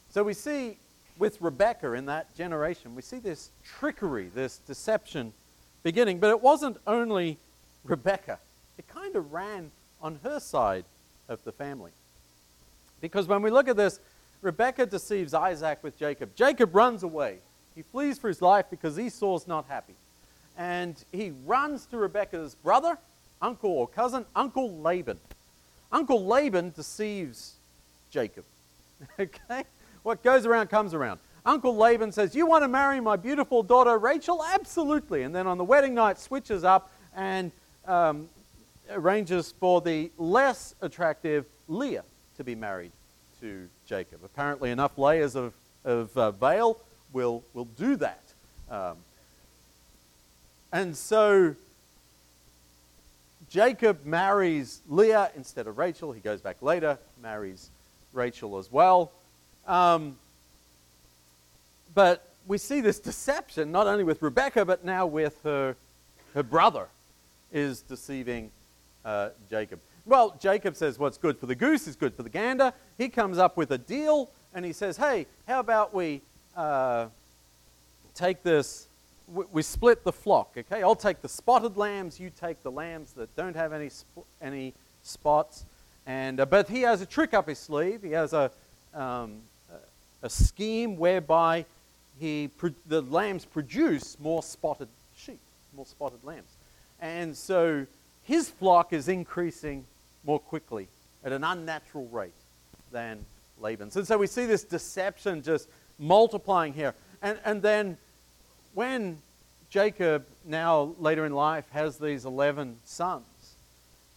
So 0.10 0.24
we 0.24 0.34
see 0.34 0.78
with 1.18 1.42
Rebekah 1.42 1.94
in 1.94 2.06
that 2.06 2.34
generation, 2.36 2.96
we 2.96 3.02
see 3.02 3.20
this 3.20 3.52
trickery, 3.64 4.30
this 4.34 4.58
deception 4.60 5.34
beginning. 5.84 6.20
But 6.20 6.30
it 6.30 6.42
wasn't 6.42 6.78
only 6.88 7.38
Rebekah, 7.84 8.40
kind 9.10 9.26
of 9.26 9.34
ran 9.34 9.72
on 10.02 10.20
her 10.24 10.40
side 10.40 10.86
of 11.28 11.44
the 11.44 11.52
family. 11.52 11.92
Because 13.02 13.28
when 13.28 13.42
we 13.42 13.50
look 13.50 13.68
at 13.68 13.76
this, 13.76 14.00
Rebekah 14.42 14.86
deceives 14.86 15.34
Isaac 15.34 15.80
with 15.82 15.98
Jacob. 15.98 16.36
Jacob 16.36 16.76
runs 16.76 17.02
away. 17.04 17.40
He 17.76 17.82
flees 17.82 18.20
for 18.20 18.28
his 18.28 18.42
life 18.42 18.66
because 18.70 19.00
Esau's 19.00 19.48
not 19.48 19.66
happy. 19.68 19.96
And 20.58 20.96
he 21.12 21.32
runs 21.46 21.86
to 21.88 21.98
Rebekah's 21.98 22.54
brother, 22.56 22.98
uncle 23.42 23.72
or 23.72 23.88
cousin, 23.88 24.26
Uncle 24.36 24.78
Laban. 24.78 25.20
Uncle 25.92 26.26
Laban 26.26 26.72
deceives 26.76 27.56
Jacob. 28.12 28.44
okay? 29.20 29.64
What 30.04 30.22
goes 30.24 30.46
around 30.46 30.68
comes 30.70 30.94
around. 30.94 31.20
Uncle 31.46 31.76
Laban 31.76 32.12
says, 32.12 32.36
You 32.36 32.46
want 32.46 32.64
to 32.64 32.68
marry 32.68 33.00
my 33.00 33.16
beautiful 33.16 33.64
daughter 33.64 33.98
Rachel? 33.98 34.44
Absolutely. 34.54 35.24
And 35.24 35.34
then 35.34 35.48
on 35.48 35.58
the 35.58 35.64
wedding 35.64 35.96
night, 35.96 36.20
switches 36.20 36.64
up 36.64 36.92
and 37.16 37.52
um, 37.88 38.30
arranges 38.92 39.54
for 39.60 39.82
the 39.82 40.12
less 40.18 40.76
attractive 40.82 41.46
Leah 41.68 42.04
to 42.38 42.44
be 42.44 42.56
married 42.56 42.92
to 43.42 43.68
Jacob. 43.86 44.20
Apparently, 44.24 44.72
enough 44.72 44.98
layers 44.98 45.36
of, 45.36 45.54
of 45.86 46.16
uh, 46.18 46.32
veil 46.32 46.80
will, 47.14 47.44
will 47.54 47.66
do 47.66 47.96
that. 47.98 48.22
Um, 48.70 48.98
and 50.72 50.96
so 50.96 51.56
Jacob 53.50 54.06
marries 54.06 54.82
Leah 54.88 55.32
instead 55.36 55.68
of 55.68 55.78
Rachel. 55.78 56.12
He 56.12 56.22
goes 56.22 56.42
back 56.42 56.62
later, 56.62 57.00
marries 57.22 57.72
Rachel 58.14 58.58
as 58.58 58.72
well. 58.72 59.12
Um, 59.68 60.18
but 61.96 62.28
we 62.48 62.58
see 62.58 62.82
this 62.82 63.00
deception 63.00 63.72
not 63.72 63.88
only 63.88 64.04
with 64.04 64.22
Rebekah, 64.22 64.66
but 64.66 64.86
now 64.86 65.06
with 65.06 65.42
her, 65.44 65.76
her 66.34 66.44
brother 66.44 66.88
is 67.52 67.82
deceiving 67.82 68.52
uh, 69.10 69.30
Jacob. 69.50 69.80
Well, 70.06 70.38
Jacob 70.40 70.76
says 70.76 71.00
what's 71.00 71.18
good 71.18 71.40
for 71.40 71.48
the 71.48 71.56
goose 71.56 71.88
is 71.88 71.96
good 71.96 72.14
for 72.14 72.22
the 72.22 72.30
gander. 72.30 72.72
He 72.98 73.10
comes 73.10 73.40
up 73.40 73.58
with 73.58 73.72
a 73.72 73.78
deal 73.78 74.30
and 74.54 74.64
he 74.64 74.72
says, 74.72 74.98
hey, 74.98 75.26
how 75.48 75.60
about 75.60 75.94
we 75.96 76.22
uh, 76.56 77.08
take 78.14 78.44
this, 78.44 78.88
we, 79.28 79.46
we, 79.52 79.62
split 79.64 80.04
the 80.04 80.12
flock, 80.12 80.54
okay? 80.58 80.84
I'll 80.84 80.96
take 80.96 81.22
the 81.24 81.30
spotted 81.30 81.76
lambs, 81.76 82.20
you 82.20 82.30
take 82.30 82.62
the 82.62 82.72
lambs 82.72 83.14
that 83.14 83.36
don't 83.36 83.56
have 83.56 83.74
any, 83.74 83.90
sp- 83.90 84.30
any 84.42 84.74
spots. 85.02 85.66
And, 86.06 86.40
uh, 86.40 86.46
but 86.46 86.70
he 86.70 86.82
has 86.82 87.02
a 87.02 87.06
trick 87.06 87.34
up 87.34 87.48
his 87.50 87.58
sleeve. 87.58 88.04
He 88.04 88.12
has 88.12 88.34
a, 88.34 88.52
um, 88.94 89.42
a 90.22 90.30
scheme 90.30 90.98
whereby 90.98 91.66
he, 92.20 92.52
the 92.86 93.02
lambs 93.02 93.46
produce 93.46 94.20
more 94.20 94.44
spotted 94.44 94.90
sheep, 95.16 95.40
more 95.76 95.86
spotted 95.86 96.20
lambs. 96.24 96.58
And 97.02 97.36
so 97.36 97.88
his 98.30 98.48
flock 98.48 98.94
is 98.94 99.08
increasing 99.08 99.86
more 100.24 100.38
quickly 100.38 100.88
at 101.24 101.32
an 101.32 101.44
unnatural 101.44 102.08
rate 102.10 102.32
than 102.92 103.26
Laban's. 103.60 103.96
And 103.96 104.06
so 104.06 104.20
we 104.20 104.28
see 104.28 104.46
this 104.46 104.64
deception 104.64 105.42
just 105.42 105.68
multiplying 105.98 106.74
here. 106.74 106.94
And, 107.24 107.40
and 107.44 107.60
then 107.60 107.98
when 108.76 109.18
Jacob, 109.72 110.28
now 110.46 110.94
later 111.00 111.26
in 111.26 111.34
life, 111.34 111.66
has 111.72 111.98
these 111.98 112.24
11 112.26 112.78
sons, 112.86 113.26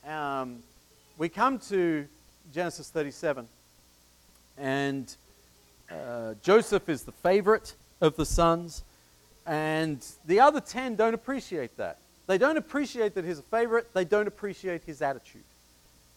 um, 0.06 0.62
we 1.16 1.30
come 1.30 1.58
to 1.70 2.06
Genesis 2.52 2.90
37. 2.90 3.48
And 4.58 5.16
uh, 5.90 6.34
Joseph 6.42 6.90
is 6.90 7.04
the 7.04 7.12
favorite 7.12 7.74
of 8.02 8.16
the 8.16 8.26
sons, 8.26 8.84
and 9.46 10.04
the 10.26 10.40
other 10.40 10.60
10 10.60 10.96
don't 10.96 11.14
appreciate 11.14 11.78
that. 11.78 11.96
They 12.32 12.38
don't 12.38 12.56
appreciate 12.56 13.14
that 13.16 13.26
he's 13.26 13.40
a 13.40 13.42
favorite, 13.42 13.92
they 13.92 14.06
don't 14.06 14.26
appreciate 14.26 14.84
his 14.84 15.02
attitude. 15.02 15.44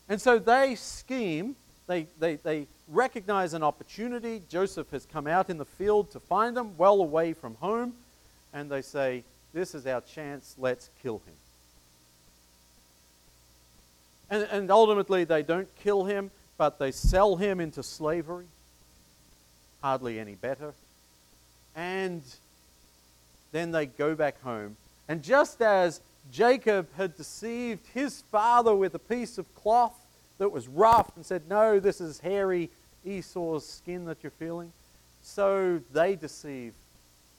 And 0.08 0.22
so 0.22 0.40
they 0.40 0.76
scheme, 0.76 1.58
they, 1.88 2.08
they, 2.18 2.38
they 2.38 2.68
recognize 2.88 3.54
an 3.54 3.64
opportunity. 3.64 4.42
Joseph 4.48 4.90
has 4.92 5.06
come 5.06 5.28
out 5.28 5.50
in 5.50 5.58
the 5.58 5.66
field 5.66 6.12
to 6.12 6.22
find 6.22 6.56
them, 6.56 6.78
well 6.78 7.02
away 7.02 7.34
from 7.34 7.56
home, 7.56 7.96
and 8.54 8.72
they 8.72 8.82
say, 8.82 9.26
This 9.52 9.76
is 9.76 9.86
our 9.86 10.00
chance, 10.00 10.56
let's 10.58 10.90
kill 11.04 11.22
him. 11.26 11.36
And, 14.30 14.48
and 14.50 14.72
ultimately, 14.72 15.26
they 15.26 15.44
don't 15.44 15.68
kill 15.84 16.06
him, 16.06 16.32
but 16.58 16.80
they 16.80 16.94
sell 16.94 17.36
him 17.36 17.60
into 17.60 17.84
slavery 17.84 18.46
hardly 19.84 20.18
any 20.18 20.36
better. 20.36 20.74
And 21.76 22.22
then 23.52 23.72
they 23.72 23.86
go 23.86 24.16
back 24.16 24.42
home. 24.44 24.78
And 25.08 25.24
just 25.24 25.62
as 25.62 26.02
Jacob 26.32 26.88
had 26.96 27.16
deceived 27.16 27.86
his 27.94 28.22
father 28.32 28.76
with 28.76 28.96
a 28.96 29.00
piece 29.00 29.38
of 29.38 29.54
cloth 29.56 30.06
that 30.38 30.52
was 30.52 30.68
rough 30.68 31.16
and 31.16 31.26
said, 31.26 31.44
No, 31.48 31.80
this 31.80 32.02
is 32.02 32.20
hairy 32.20 32.70
Esau's 33.06 33.68
skin 33.68 34.06
that 34.06 34.18
you're 34.24 34.32
feeling, 34.32 34.72
so 35.22 35.80
they 35.94 36.16
deceive 36.16 36.74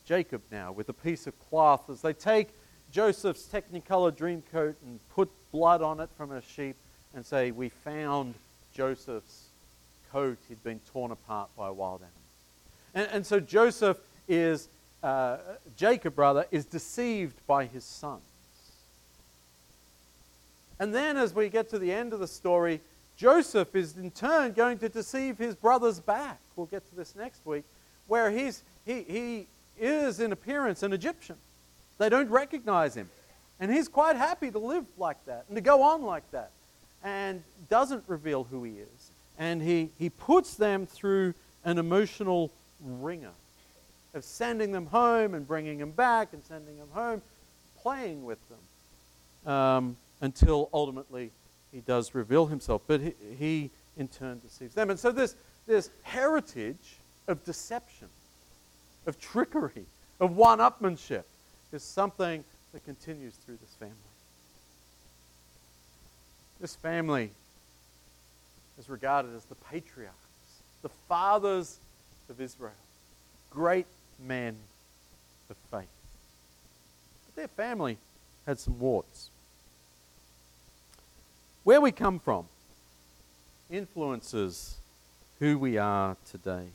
Jacob 0.04 0.42
now 0.52 0.70
with 0.70 0.88
a 0.88 0.92
piece 0.92 1.26
of 1.26 1.34
cloth 1.50 1.90
as 1.90 2.00
they 2.00 2.12
take 2.12 2.50
Joseph's 2.92 3.48
Technicolor 3.52 4.14
dream 4.14 4.42
coat 4.52 4.76
and 4.86 5.00
put 5.14 5.28
blood 5.50 5.82
on 5.82 6.00
it 6.00 6.08
from 6.16 6.30
a 6.32 6.40
sheep 6.40 6.76
and 7.14 7.26
say, 7.26 7.50
We 7.50 7.68
found 7.68 8.34
Joseph's 8.72 9.48
coat. 10.12 10.38
He'd 10.48 10.62
been 10.62 10.80
torn 10.92 11.10
apart 11.10 11.50
by 11.56 11.68
a 11.68 11.72
wild 11.72 12.00
animals. 12.00 12.12
And, 12.94 13.08
and 13.12 13.26
so 13.26 13.40
Joseph 13.40 13.98
is, 14.28 14.68
uh, 15.02 15.38
Jacob, 15.76 16.18
rather, 16.18 16.46
is 16.50 16.64
deceived 16.64 17.34
by 17.46 17.66
his 17.66 17.84
sons. 17.84 18.22
And 20.78 20.94
then 20.94 21.16
as 21.16 21.34
we 21.34 21.48
get 21.48 21.70
to 21.70 21.78
the 21.78 21.92
end 21.92 22.12
of 22.12 22.20
the 22.20 22.26
story, 22.26 22.80
Joseph 23.16 23.74
is 23.74 23.96
in 23.96 24.10
turn 24.10 24.52
going 24.52 24.78
to 24.78 24.88
deceive 24.88 25.38
his 25.38 25.54
brothers 25.54 26.00
back. 26.00 26.38
We'll 26.54 26.66
get 26.66 26.88
to 26.90 26.96
this 26.96 27.14
next 27.16 27.44
week, 27.46 27.64
where 28.06 28.30
he's, 28.30 28.62
he, 28.84 29.02
he 29.02 29.46
is 29.78 30.20
in 30.20 30.32
appearance 30.32 30.82
an 30.82 30.92
Egyptian. 30.92 31.36
They 31.98 32.08
don't 32.08 32.28
recognize 32.28 32.94
him. 32.94 33.08
And 33.58 33.72
he's 33.72 33.88
quite 33.88 34.16
happy 34.16 34.50
to 34.50 34.58
live 34.58 34.84
like 34.98 35.24
that 35.24 35.46
and 35.48 35.56
to 35.56 35.62
go 35.62 35.82
on 35.82 36.02
like 36.02 36.30
that 36.32 36.50
and 37.02 37.42
doesn't 37.70 38.04
reveal 38.06 38.44
who 38.44 38.64
he 38.64 38.72
is. 38.72 39.10
And 39.38 39.62
he, 39.62 39.90
he 39.98 40.10
puts 40.10 40.56
them 40.56 40.86
through 40.86 41.32
an 41.64 41.78
emotional 41.78 42.50
wringer 42.80 43.32
of 44.16 44.24
sending 44.24 44.72
them 44.72 44.86
home 44.86 45.34
and 45.34 45.46
bringing 45.46 45.78
them 45.78 45.90
back 45.92 46.32
and 46.32 46.42
sending 46.44 46.76
them 46.78 46.88
home, 46.92 47.22
playing 47.80 48.24
with 48.24 48.38
them 48.48 49.52
um, 49.52 49.96
until 50.20 50.68
ultimately 50.72 51.30
he 51.70 51.80
does 51.80 52.14
reveal 52.14 52.46
himself. 52.46 52.82
But 52.86 53.00
he, 53.00 53.14
he, 53.38 53.70
in 53.96 54.08
turn, 54.08 54.40
deceives 54.40 54.74
them. 54.74 54.90
And 54.90 54.98
so 54.98 55.12
this, 55.12 55.36
this 55.66 55.90
heritage 56.02 56.96
of 57.28 57.44
deception, 57.44 58.08
of 59.06 59.20
trickery, 59.20 59.84
of 60.18 60.34
one 60.34 60.58
upmanship 60.58 61.24
is 61.72 61.82
something 61.82 62.42
that 62.72 62.84
continues 62.84 63.34
through 63.34 63.58
this 63.60 63.74
family. 63.78 63.94
This 66.60 66.74
family 66.74 67.30
is 68.78 68.88
regarded 68.88 69.34
as 69.34 69.44
the 69.44 69.54
patriarchs, 69.56 70.16
the 70.80 70.88
fathers 70.88 71.80
of 72.30 72.40
Israel, 72.40 72.72
great 73.50 73.86
men 74.18 74.56
of 75.50 75.56
faith. 75.70 75.88
But 77.26 77.36
their 77.36 77.48
family 77.48 77.98
had 78.46 78.58
some 78.58 78.78
warts. 78.78 79.30
Where 81.64 81.80
we 81.80 81.92
come 81.92 82.18
from 82.18 82.46
influences 83.70 84.76
who 85.40 85.58
we 85.58 85.76
are 85.78 86.16
today. 86.30 86.66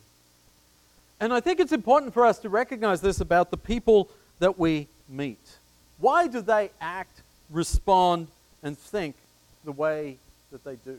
And 1.19 1.33
I 1.33 1.39
think 1.39 1.59
it's 1.59 1.71
important 1.71 2.13
for 2.13 2.25
us 2.25 2.39
to 2.39 2.49
recognize 2.49 3.01
this 3.01 3.21
about 3.21 3.51
the 3.51 3.57
people 3.57 4.09
that 4.39 4.57
we 4.57 4.87
meet. 5.07 5.57
Why 5.99 6.27
do 6.27 6.41
they 6.41 6.71
act, 6.81 7.21
respond, 7.49 8.27
and 8.63 8.77
think 8.77 9.15
the 9.63 9.71
way 9.71 10.17
that 10.51 10.63
they 10.63 10.75
do? 10.77 10.97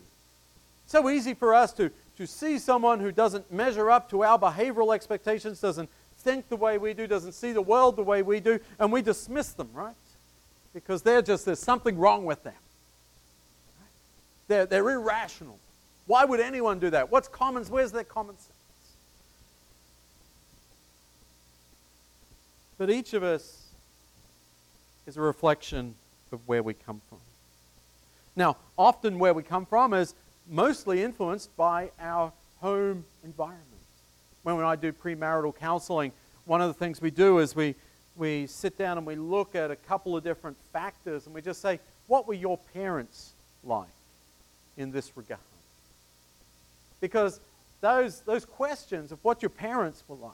It's 0.84 0.92
So 0.92 1.10
easy 1.10 1.34
for 1.34 1.54
us 1.54 1.72
to, 1.74 1.90
to 2.16 2.26
see 2.26 2.58
someone 2.58 3.00
who 3.00 3.10
doesn't 3.10 3.52
measure 3.52 3.90
up 3.90 4.08
to 4.10 4.22
our 4.22 4.38
behavioral 4.38 4.94
expectations, 4.94 5.60
doesn't 5.60 5.90
think 6.22 6.48
the 6.48 6.56
way 6.56 6.78
we 6.78 6.94
do, 6.94 7.06
doesn't 7.06 7.32
see 7.32 7.52
the 7.52 7.62
world 7.62 7.96
the 7.96 8.02
way 8.02 8.22
we 8.22 8.40
do, 8.40 8.60
and 8.78 8.92
we 8.92 9.02
dismiss 9.02 9.52
them, 9.52 9.68
right? 9.74 9.94
Because 10.72 11.02
they're 11.02 11.22
just, 11.22 11.44
there's 11.44 11.58
something 11.58 11.98
wrong 11.98 12.24
with 12.24 12.42
them. 12.44 12.54
They're, 14.48 14.66
they're 14.66 14.88
irrational. 14.88 15.58
Why 16.06 16.24
would 16.24 16.40
anyone 16.40 16.78
do 16.78 16.90
that? 16.90 17.10
What's 17.10 17.28
common? 17.28 17.64
Where's 17.64 17.92
their 17.92 18.04
common 18.04 18.36
sense? 18.36 18.48
But 22.78 22.90
each 22.90 23.14
of 23.14 23.22
us 23.22 23.68
is 25.06 25.16
a 25.16 25.20
reflection 25.20 25.94
of 26.32 26.40
where 26.46 26.62
we 26.62 26.74
come 26.74 27.00
from. 27.08 27.18
Now, 28.34 28.56
often 28.78 29.18
where 29.18 29.34
we 29.34 29.42
come 29.42 29.66
from 29.66 29.92
is 29.92 30.14
mostly 30.48 31.02
influenced 31.02 31.54
by 31.56 31.90
our 32.00 32.32
home 32.60 33.04
environment. 33.22 33.71
When 34.42 34.58
I 34.60 34.76
do 34.76 34.92
premarital 34.92 35.56
counseling, 35.56 36.12
one 36.44 36.60
of 36.60 36.68
the 36.68 36.74
things 36.74 37.00
we 37.00 37.10
do 37.10 37.38
is 37.38 37.54
we, 37.54 37.74
we 38.16 38.46
sit 38.46 38.76
down 38.76 38.98
and 38.98 39.06
we 39.06 39.14
look 39.14 39.54
at 39.54 39.70
a 39.70 39.76
couple 39.76 40.16
of 40.16 40.24
different 40.24 40.56
factors 40.72 41.26
and 41.26 41.34
we 41.34 41.40
just 41.40 41.60
say, 41.60 41.78
what 42.08 42.26
were 42.26 42.34
your 42.34 42.58
parents 42.74 43.32
like 43.62 43.88
in 44.76 44.90
this 44.90 45.16
regard? 45.16 45.40
Because 47.00 47.40
those, 47.80 48.20
those 48.20 48.44
questions 48.44 49.12
of 49.12 49.18
what 49.22 49.42
your 49.42 49.50
parents 49.50 50.02
were 50.08 50.16
like, 50.16 50.32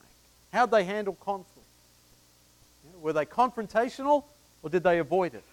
how'd 0.53 0.71
they 0.71 0.85
handle 0.85 1.15
conflict, 1.15 1.67
were 3.01 3.13
they 3.13 3.27
confrontational 3.27 4.25
or 4.63 4.71
did 4.71 4.83
they 4.83 4.99
avoid 4.99 5.35
it? 5.35 5.45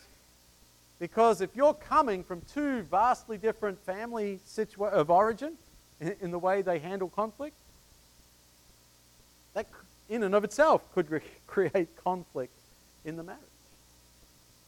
Because 1.00 1.42
if 1.42 1.56
you're 1.56 1.74
coming 1.74 2.24
from 2.24 2.42
two 2.54 2.84
vastly 2.84 3.38
different 3.38 3.78
family 3.86 4.40
situa- 4.48 4.92
of 4.92 5.10
origin 5.10 5.54
in, 6.00 6.16
in 6.22 6.32
the 6.32 6.40
way 6.40 6.62
they 6.62 6.80
handle 6.80 7.10
conflict, 7.10 7.56
that 9.56 9.68
in 10.08 10.22
and 10.22 10.36
of 10.36 10.44
itself 10.44 10.82
could 10.94 11.10
re- 11.10 11.22
create 11.48 11.90
conflict 12.04 12.54
in 13.04 13.18
the 13.18 13.24
marriage. 13.24 13.42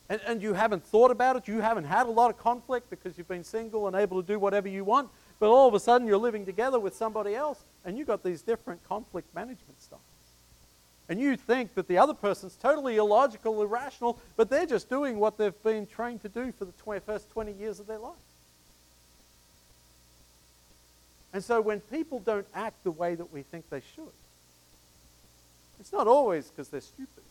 And, 0.09 0.19
and 0.25 0.41
you 0.41 0.53
haven't 0.53 0.83
thought 0.83 1.11
about 1.11 1.35
it, 1.35 1.47
you 1.47 1.59
haven't 1.59 1.83
had 1.83 2.07
a 2.07 2.11
lot 2.11 2.31
of 2.31 2.37
conflict 2.37 2.89
because 2.89 3.17
you've 3.17 3.27
been 3.27 3.43
single 3.43 3.87
and 3.87 3.95
able 3.95 4.21
to 4.21 4.27
do 4.27 4.39
whatever 4.39 4.67
you 4.67 4.83
want, 4.83 5.09
but 5.39 5.49
all 5.49 5.67
of 5.67 5.73
a 5.73 5.79
sudden 5.79 6.07
you're 6.07 6.17
living 6.17 6.45
together 6.45 6.79
with 6.79 6.95
somebody 6.95 7.35
else 7.35 7.63
and 7.85 7.97
you've 7.97 8.07
got 8.07 8.23
these 8.23 8.41
different 8.41 8.83
conflict 8.87 9.33
management 9.35 9.81
styles 9.81 10.01
and 11.09 11.21
you 11.21 11.37
think 11.37 11.73
that 11.75 11.87
the 11.87 11.97
other 11.97 12.13
person's 12.13 12.55
totally 12.55 12.97
illogical, 12.97 13.61
irrational, 13.61 14.19
but 14.35 14.49
they're 14.49 14.65
just 14.65 14.89
doing 14.89 15.19
what 15.19 15.37
they've 15.37 15.63
been 15.63 15.85
trained 15.87 16.21
to 16.21 16.29
do 16.29 16.51
for 16.51 16.65
the 16.65 16.73
20, 16.73 16.99
first 17.01 17.29
20 17.31 17.53
years 17.53 17.79
of 17.79 17.87
their 17.87 17.99
life. 17.99 18.15
And 21.33 21.43
so 21.43 21.61
when 21.61 21.79
people 21.79 22.19
don't 22.19 22.47
act 22.53 22.83
the 22.83 22.91
way 22.91 23.15
that 23.15 23.31
we 23.31 23.43
think 23.43 23.69
they 23.69 23.81
should, 23.95 24.11
it's 25.79 25.91
not 25.91 26.07
always 26.07 26.49
because 26.49 26.69
they're 26.69 26.81
stupid. 26.81 27.23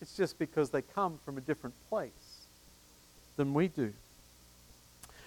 It's 0.00 0.16
just 0.16 0.38
because 0.38 0.70
they 0.70 0.82
come 0.82 1.18
from 1.24 1.38
a 1.38 1.40
different 1.40 1.74
place 1.88 2.10
than 3.36 3.54
we 3.54 3.68
do. 3.68 3.92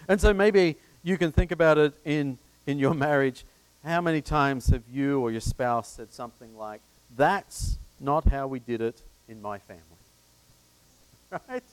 And 0.07 0.19
so 0.19 0.33
maybe 0.33 0.75
you 1.03 1.17
can 1.17 1.31
think 1.31 1.51
about 1.51 1.77
it 1.77 1.93
in, 2.05 2.37
in 2.67 2.79
your 2.79 2.93
marriage. 2.93 3.45
How 3.83 4.01
many 4.01 4.21
times 4.21 4.67
have 4.67 4.83
you 4.91 5.19
or 5.19 5.31
your 5.31 5.41
spouse 5.41 5.89
said 5.89 6.11
something 6.11 6.57
like, 6.57 6.81
that's 7.15 7.77
not 7.99 8.27
how 8.27 8.47
we 8.47 8.59
did 8.59 8.81
it 8.81 9.01
in 9.27 9.41
my 9.41 9.59
family. 9.59 9.83
Right? 11.47 11.63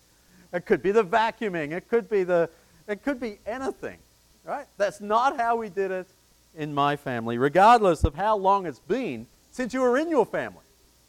It 0.52 0.66
could 0.66 0.82
be 0.82 0.90
the 0.90 1.02
vacuuming, 1.02 1.72
it 1.72 1.88
could 1.88 2.10
be 2.10 2.22
the 2.22 2.50
it 2.86 3.02
could 3.02 3.18
be 3.18 3.38
anything. 3.46 3.96
Right? 4.44 4.66
That's 4.76 5.00
not 5.00 5.38
how 5.38 5.56
we 5.56 5.70
did 5.70 5.90
it 5.90 6.06
in 6.54 6.74
my 6.74 6.96
family, 6.96 7.38
regardless 7.38 8.04
of 8.04 8.14
how 8.14 8.36
long 8.36 8.66
it's 8.66 8.78
been 8.80 9.26
since 9.56 9.72
you 9.72 9.80
were 9.80 9.96
in 9.96 10.10
your 10.10 10.26
family. 10.26 10.60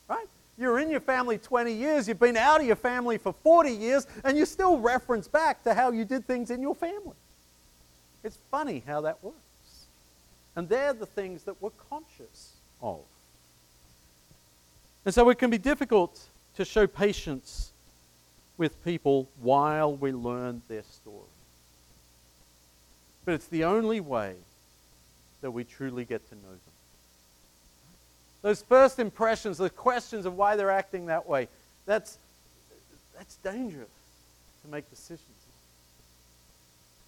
Right? 0.07 0.25
You 0.57 0.69
were 0.69 0.79
in 0.79 0.89
your 0.89 1.01
family 1.01 1.37
20 1.37 1.73
years, 1.73 2.07
you've 2.07 2.17
been 2.19 2.37
out 2.37 2.61
of 2.61 2.65
your 2.65 2.77
family 2.77 3.17
for 3.17 3.33
40 3.43 3.71
years, 3.71 4.07
and 4.23 4.37
you 4.37 4.45
still 4.45 4.79
reference 4.79 5.27
back 5.27 5.63
to 5.65 5.73
how 5.73 5.91
you 5.91 6.05
did 6.05 6.25
things 6.25 6.49
in 6.49 6.61
your 6.61 6.73
family. 6.73 7.17
It's 8.23 8.37
funny 8.49 8.83
how 8.87 9.01
that 9.01 9.21
works. 9.21 9.37
And 10.55 10.69
they're 10.69 10.93
the 10.93 11.05
things 11.05 11.43
that 11.43 11.61
we're 11.61 11.71
conscious 11.89 12.53
of. 12.81 13.01
And 15.03 15.13
so 15.13 15.29
it 15.29 15.37
can 15.37 15.49
be 15.49 15.57
difficult 15.57 16.17
to 16.55 16.63
show 16.63 16.87
patience 16.87 17.73
with 18.57 18.83
people 18.85 19.27
while 19.41 19.93
we 19.93 20.13
learn 20.13 20.61
their 20.69 20.83
story. 20.83 21.35
But 23.25 23.33
it's 23.33 23.47
the 23.47 23.65
only 23.65 23.99
way 23.99 24.35
that 25.41 25.51
we 25.51 25.65
truly 25.65 26.05
get 26.05 26.27
to 26.29 26.35
know 26.35 26.49
them. 26.49 26.66
Those 28.41 28.61
first 28.61 28.99
impressions, 28.99 29.57
the 29.57 29.69
questions 29.69 30.25
of 30.25 30.35
why 30.35 30.55
they're 30.55 30.71
acting 30.71 31.07
that 31.07 31.27
way, 31.27 31.47
that's, 31.85 32.17
that's 33.15 33.35
dangerous 33.37 33.89
to 34.63 34.71
make 34.71 34.89
decisions. 34.89 35.23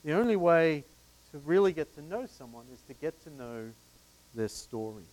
The 0.03 0.13
only 0.13 0.35
way 0.35 0.83
to 1.31 1.37
really 1.39 1.73
get 1.73 1.93
to 1.95 2.01
know 2.01 2.25
someone 2.25 2.65
is 2.73 2.81
to 2.87 2.93
get 2.93 3.21
to 3.23 3.29
know 3.31 3.69
their 4.33 4.47
story. 4.47 5.03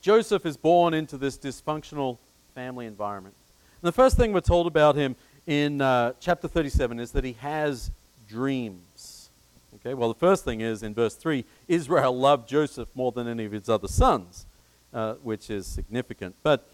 Joseph 0.00 0.46
is 0.46 0.56
born 0.56 0.94
into 0.94 1.16
this 1.16 1.36
dysfunctional 1.36 2.18
family 2.54 2.86
environment. 2.86 3.34
And 3.82 3.88
the 3.88 3.92
first 3.92 4.16
thing 4.16 4.32
we're 4.32 4.40
told 4.40 4.66
about 4.66 4.96
him 4.96 5.16
in 5.46 5.80
uh, 5.80 6.12
chapter 6.20 6.46
37 6.46 7.00
is 7.00 7.12
that 7.12 7.24
he 7.24 7.32
has 7.34 7.90
dreams. 8.28 9.30
Okay, 9.76 9.94
well, 9.94 10.08
the 10.08 10.18
first 10.18 10.44
thing 10.44 10.60
is 10.60 10.82
in 10.82 10.94
verse 10.94 11.14
3 11.14 11.44
Israel 11.66 12.16
loved 12.18 12.48
Joseph 12.48 12.88
more 12.94 13.12
than 13.12 13.26
any 13.26 13.44
of 13.44 13.52
his 13.52 13.68
other 13.68 13.88
sons, 13.88 14.46
uh, 14.92 15.14
which 15.14 15.50
is 15.50 15.66
significant. 15.66 16.34
But 16.42 16.66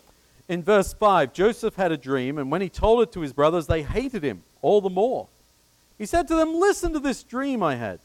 in 0.49 0.63
verse 0.63 0.93
5, 0.93 1.33
Joseph 1.33 1.77
had 1.77 1.93
a 1.93 1.97
dream, 1.97 2.39
and 2.39 2.51
when 2.51 2.61
he 2.61 2.69
told 2.69 3.03
it 3.03 3.13
to 3.13 3.21
his 3.21 3.33
brothers, 3.33 3.67
they 3.67 3.83
hated 3.83 4.23
him 4.23 4.43
all 4.63 4.81
the 4.81 4.91
more. 4.91 5.29
He 5.99 6.07
said 6.07 6.29
to 6.29 6.35
them, 6.35 6.55
Listen 6.55 6.93
to 6.93 7.01
this 7.01 7.23
dream 7.23 7.63
I 7.63 7.77
had. 7.77 8.01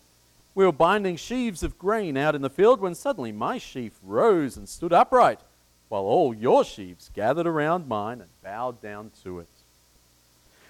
We 0.55 0.65
were 0.65 0.71
binding 0.71 1.15
sheaves 1.15 1.63
of 1.63 1.77
grain 1.77 2.17
out 2.17 2.35
in 2.35 2.41
the 2.41 2.49
field 2.49 2.81
when 2.81 2.95
suddenly 2.95 3.31
my 3.31 3.57
sheaf 3.57 3.93
rose 4.03 4.57
and 4.57 4.67
stood 4.67 4.93
upright, 4.93 5.39
while 5.89 6.03
all 6.03 6.33
your 6.33 6.63
sheaves 6.63 7.09
gathered 7.13 7.47
around 7.47 7.87
mine 7.87 8.21
and 8.21 8.29
bowed 8.43 8.81
down 8.81 9.11
to 9.23 9.39
it. 9.39 9.47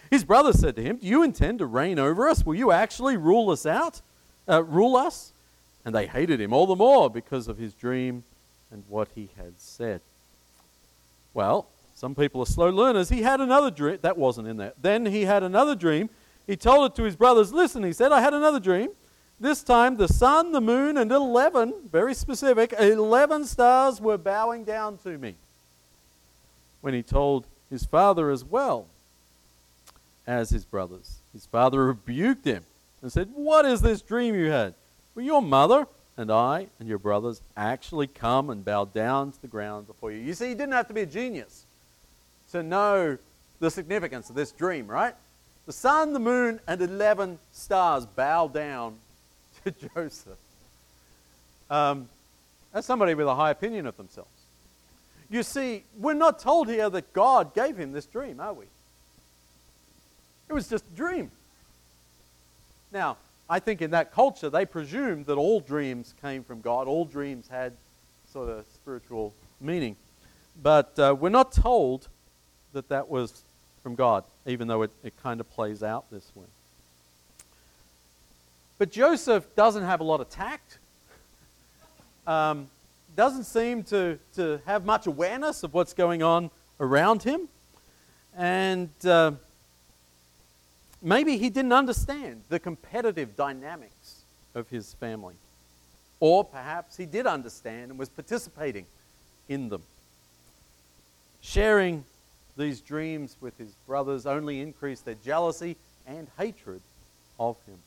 His 0.10 0.24
brothers 0.24 0.60
said 0.60 0.76
to 0.76 0.84
him, 0.84 0.98
Do 0.98 1.08
you 1.08 1.24
intend 1.24 1.60
to 1.60 1.66
reign 1.66 2.00
over 2.00 2.28
us? 2.28 2.46
Will 2.46 2.56
you 2.56 2.72
actually 2.72 3.16
rule 3.16 3.52
us 3.52 3.66
out? 3.66 4.02
Uh, 4.48 4.64
rule 4.64 4.96
us? 4.96 5.34
And 5.86 5.94
they 5.94 6.08
hated 6.08 6.42
him 6.42 6.52
all 6.52 6.66
the 6.66 6.76
more 6.76 7.10
because 7.10 7.48
of 7.48 7.58
his 7.58 7.74
dream 7.74 8.24
and 8.72 8.84
what 8.88 9.10
he 9.16 9.30
had 9.38 9.54
said. 9.58 10.02
Well, 11.34 11.68
some 11.96 12.16
people 12.16 12.42
are 12.42 12.46
slow 12.46 12.70
learners. 12.70 13.10
He 13.10 13.22
had 13.22 13.42
another 13.42 13.70
dream. 13.72 14.00
That 14.02 14.18
wasn't 14.18 14.48
in 14.48 14.58
there. 14.58 14.74
Then 14.82 15.06
he 15.06 15.24
had 15.24 15.44
another 15.44 15.76
dream. 15.76 16.10
He 16.48 16.56
told 16.56 16.92
it 16.92 16.96
to 16.96 17.04
his 17.04 17.16
brothers. 17.16 17.54
Listen, 17.54 17.84
he 17.84 17.94
said, 17.94 18.12
I 18.12 18.22
had 18.22 18.34
another 18.34 18.60
dream. 18.60 18.90
This 19.40 19.64
time 19.64 19.98
the 19.98 20.08
sun, 20.08 20.52
the 20.52 20.62
moon, 20.62 20.98
and 20.98 21.12
11, 21.12 21.74
very 21.92 22.14
specific, 22.14 22.74
11 22.74 23.46
stars 23.46 24.02
were 24.02 24.18
bowing 24.18 24.64
down 24.64 24.98
to 25.00 25.18
me. 25.18 25.36
When 26.82 26.94
he 26.94 27.04
told 27.04 27.48
his 27.70 27.86
father 27.86 28.32
as 28.32 28.44
well 28.44 28.88
as 30.26 30.50
his 30.50 30.66
brothers, 30.66 31.20
his 31.34 31.46
father 31.46 31.86
rebuked 31.88 32.46
him 32.46 32.64
and 33.02 33.12
said, 33.12 33.30
What 33.34 33.66
is 33.66 33.82
this 33.82 34.02
dream 34.02 34.36
you 34.36 34.50
had? 34.50 34.74
Well, 35.16 35.26
your 35.26 35.42
mother 35.42 35.88
and 36.20 36.30
I 36.30 36.68
and 36.80 36.90
your 36.90 36.98
brothers 36.98 37.42
actually 37.56 38.08
come 38.08 38.50
and 38.50 38.64
bow 38.66 38.84
down 38.84 39.32
to 39.32 39.42
the 39.42 39.48
ground 39.48 39.88
before 39.88 40.12
you. 40.12 40.20
You 40.20 40.34
see, 40.34 40.50
he 40.50 40.54
didn't 40.54 40.74
have 40.74 40.90
to 40.90 40.94
be 40.94 41.02
a 41.02 41.06
genius 41.06 41.66
to 42.52 42.62
know 42.62 43.18
the 43.62 43.72
significance 43.72 44.30
of 44.30 44.36
this 44.36 44.52
dream, 44.52 44.86
right? 44.86 45.16
The 45.66 45.72
sun, 45.72 46.12
the 46.12 46.20
moon, 46.20 46.60
and 46.68 46.82
11 46.82 47.40
stars 47.54 48.06
bow 48.06 48.50
down 48.50 48.98
to 49.64 49.72
Joseph. 49.72 50.38
Um, 51.70 52.10
that's 52.74 52.86
somebody 52.86 53.14
with 53.14 53.28
a 53.28 53.36
high 53.36 53.52
opinion 53.52 53.88
of 53.88 53.96
themselves. 53.96 54.30
You 55.30 55.42
see, 55.42 55.86
we're 55.98 56.14
not 56.14 56.40
told 56.40 56.68
here 56.68 56.90
that 56.90 57.14
God 57.14 57.56
gave 57.56 57.78
him 57.78 57.94
this 57.94 58.06
dream, 58.06 58.42
are 58.42 58.54
we? 58.54 58.66
It 60.50 60.54
was 60.54 60.68
just 60.68 60.84
a 60.92 60.98
dream. 60.98 61.32
Now, 62.92 63.16
I 63.50 63.60
think 63.60 63.82
in 63.82 63.92
that 63.92 64.14
culture, 64.14 64.50
they 64.50 64.66
presumed 64.66 65.26
that 65.26 65.38
all 65.38 65.60
dreams 65.60 66.14
came 66.22 66.44
from 66.44 66.62
God, 66.62 66.88
all 66.88 67.04
dreams 67.04 67.48
had 67.48 67.74
sort 68.32 68.48
of 68.48 68.66
spiritual 68.76 69.34
meaning. 69.60 69.96
But 70.62 70.98
uh, 71.00 71.16
we're 71.20 71.30
not 71.30 71.52
told 71.52 72.08
that 72.74 72.90
that 72.90 73.10
was 73.10 73.44
from 73.82 73.96
God, 73.96 74.24
even 74.46 74.68
though 74.68 74.84
it, 74.84 74.92
it 75.04 75.14
kind 75.24 75.40
of 75.40 75.50
plays 75.50 75.82
out 75.82 76.12
this 76.12 76.32
way. 76.36 76.46
But 78.78 78.92
Joseph 78.92 79.48
doesn't 79.56 79.84
have 79.84 80.00
a 80.00 80.04
lot 80.04 80.22
of 80.22 80.30
tact, 80.30 80.78
um, 82.28 82.70
doesn't 83.16 83.46
seem 83.46 83.84
to, 83.84 84.20
to 84.36 84.62
have 84.66 84.86
much 84.86 85.08
awareness 85.08 85.64
of 85.64 85.74
what's 85.74 85.94
going 85.94 86.22
on 86.22 86.52
around 86.80 87.24
him. 87.24 87.50
And 88.38 88.90
uh, 89.04 89.32
maybe 91.02 91.38
he 91.38 91.50
didn't 91.50 91.74
understand 91.74 92.44
the 92.50 92.60
competitive 92.60 93.36
dynamics 93.36 94.24
of 94.56 94.70
his 94.70 94.94
family. 94.96 95.36
Or 96.20 96.44
perhaps 96.44 96.98
he 96.98 97.06
did 97.06 97.26
understand 97.26 97.92
and 97.92 98.00
was 98.00 98.10
participating 98.10 98.86
in 99.48 99.70
them. 99.70 99.84
Sharing 101.42 102.04
these 102.58 102.82
dreams 102.82 103.38
with 103.40 103.58
his 103.58 103.72
brothers 103.88 104.26
only 104.26 104.60
increased 104.60 105.06
their 105.06 105.16
jealousy 105.24 105.78
and 106.06 106.28
hatred 106.38 106.82
of 107.40 107.56
him. 107.66 107.78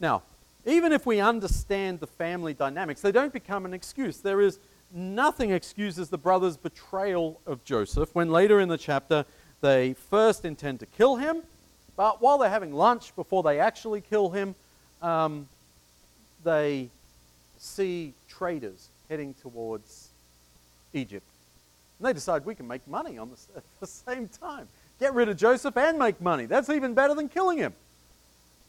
Now, 0.00 0.22
even 0.66 0.92
if 0.92 1.06
we 1.06 1.20
understand 1.20 2.00
the 2.00 2.06
family 2.06 2.52
dynamics, 2.52 3.00
they 3.00 3.12
don't 3.12 3.32
become 3.32 3.64
an 3.64 3.72
excuse. 3.72 4.18
There 4.18 4.42
is 4.42 4.58
nothing 4.92 5.50
excuses 5.50 6.10
the 6.10 6.18
brothers' 6.18 6.56
betrayal 6.56 7.40
of 7.46 7.64
Joseph 7.64 8.14
when 8.14 8.30
later 8.30 8.60
in 8.60 8.68
the 8.68 8.78
chapter 8.78 9.24
they 9.60 9.94
first 9.94 10.44
intend 10.44 10.80
to 10.80 10.86
kill 10.86 11.16
him, 11.16 11.42
but 11.98 12.22
while 12.22 12.38
they're 12.38 12.48
having 12.48 12.72
lunch 12.72 13.14
before 13.16 13.42
they 13.42 13.58
actually 13.58 14.00
kill 14.00 14.30
him, 14.30 14.54
um, 15.02 15.48
they 16.44 16.90
see 17.58 18.14
traders 18.28 18.88
heading 19.08 19.34
towards 19.42 20.10
Egypt. 20.94 21.26
And 21.98 22.06
they 22.06 22.12
decide 22.12 22.44
we 22.44 22.54
can 22.54 22.68
make 22.68 22.86
money 22.86 23.18
on 23.18 23.30
this 23.30 23.48
at 23.56 23.64
the 23.80 23.86
same 23.88 24.28
time. 24.28 24.68
Get 25.00 25.12
rid 25.12 25.28
of 25.28 25.36
Joseph 25.36 25.76
and 25.76 25.98
make 25.98 26.20
money. 26.20 26.46
That's 26.46 26.70
even 26.70 26.94
better 26.94 27.14
than 27.14 27.28
killing 27.28 27.58
him. 27.58 27.74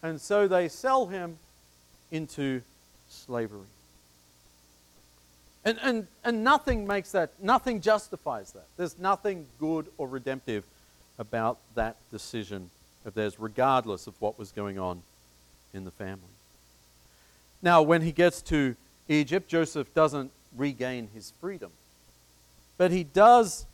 And 0.01 0.19
so 0.19 0.47
they 0.47 0.67
sell 0.67 1.05
him 1.05 1.37
into 2.09 2.63
slavery. 3.09 3.67
And, 5.63 5.77
and, 5.83 6.07
and 6.23 6.43
nothing 6.43 6.87
makes 6.87 7.11
that, 7.11 7.33
nothing 7.39 7.79
justifies 7.79 8.53
that. 8.53 8.65
There's 8.75 8.97
nothing 8.97 9.45
good 9.59 9.85
or 9.99 10.07
redemptive 10.07 10.63
about 11.19 11.59
that 11.75 11.95
decision 12.09 12.71
of 13.09 13.15
theirs, 13.15 13.39
regardless 13.39 14.07
of 14.07 14.13
what 14.21 14.39
was 14.39 14.53
going 14.53 14.79
on 14.79 15.01
in 15.73 15.83
the 15.83 15.91
family. 15.91 16.21
Now, 17.61 17.81
when 17.81 18.01
he 18.01 18.13
gets 18.13 18.41
to 18.43 18.75
Egypt, 19.09 19.49
Joseph 19.49 19.93
doesn't 19.93 20.31
regain 20.55 21.09
his 21.13 21.33
freedom. 21.41 21.71
But 22.77 22.91
he 22.91 23.03
does, 23.03 23.65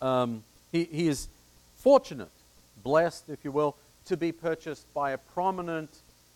um, 0.00 0.44
he, 0.70 0.84
he 0.84 1.08
is 1.08 1.28
fortunate, 1.76 2.30
blessed, 2.84 3.28
if 3.28 3.44
you 3.44 3.50
will, 3.50 3.74
to 4.06 4.16
be 4.16 4.30
purchased 4.30 4.92
by 4.94 5.10
a 5.10 5.18
prominent 5.18 5.90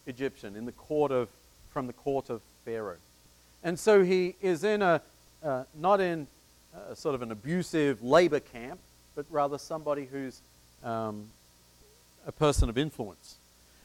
Egyptian 0.07 0.57
in 0.57 0.65
the 0.65 0.73
court 0.73 1.13
of, 1.13 1.29
from 1.71 1.87
the 1.87 1.93
court 1.93 2.31
of 2.31 2.41
Pharaoh. 2.65 2.97
And 3.63 3.79
so 3.79 4.03
he 4.03 4.35
is 4.41 4.65
in 4.65 4.83
a, 4.83 5.01
uh, 5.45 5.65
not 5.75 6.01
in 6.01 6.27
a, 6.91 6.97
sort 6.97 7.15
of 7.15 7.23
an 7.23 7.31
abusive 7.31 8.03
labor 8.03 8.41
camp, 8.41 8.81
but 9.15 9.27
rather 9.31 9.59
somebody 9.59 10.07
who's 10.07 10.41
um, 10.83 11.29
a 12.29 12.33
person 12.33 12.69
of 12.69 12.79
influence. 12.79 13.37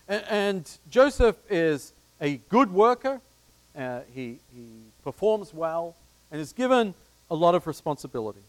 And, 0.08 0.24
and, 0.30 0.78
Joseph 0.90 1.38
is 1.50 1.94
a 2.22 2.38
good 2.50 2.72
worker. 2.72 3.22
Uh, 3.76 4.02
he, 4.14 4.38
he 4.54 4.68
performs 5.04 5.54
well 5.54 5.96
and 6.30 6.40
is 6.40 6.52
given 6.52 6.94
a 7.32 7.36
lot 7.36 7.56
of 7.56 7.66
responsibility. 7.66 8.42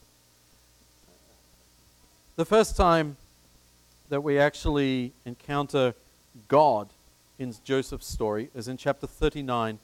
The 2.37 2.44
first 2.44 2.76
time 2.76 3.16
that 4.09 4.20
we 4.20 4.38
actually 4.38 5.12
encounter 5.24 5.94
God 6.48 6.88
in 7.38 7.54
Joseph's 7.64 8.09
story 8.09 8.50
is 8.54 8.66
in 8.66 8.76
chapter 8.76 9.07
39 9.07 9.78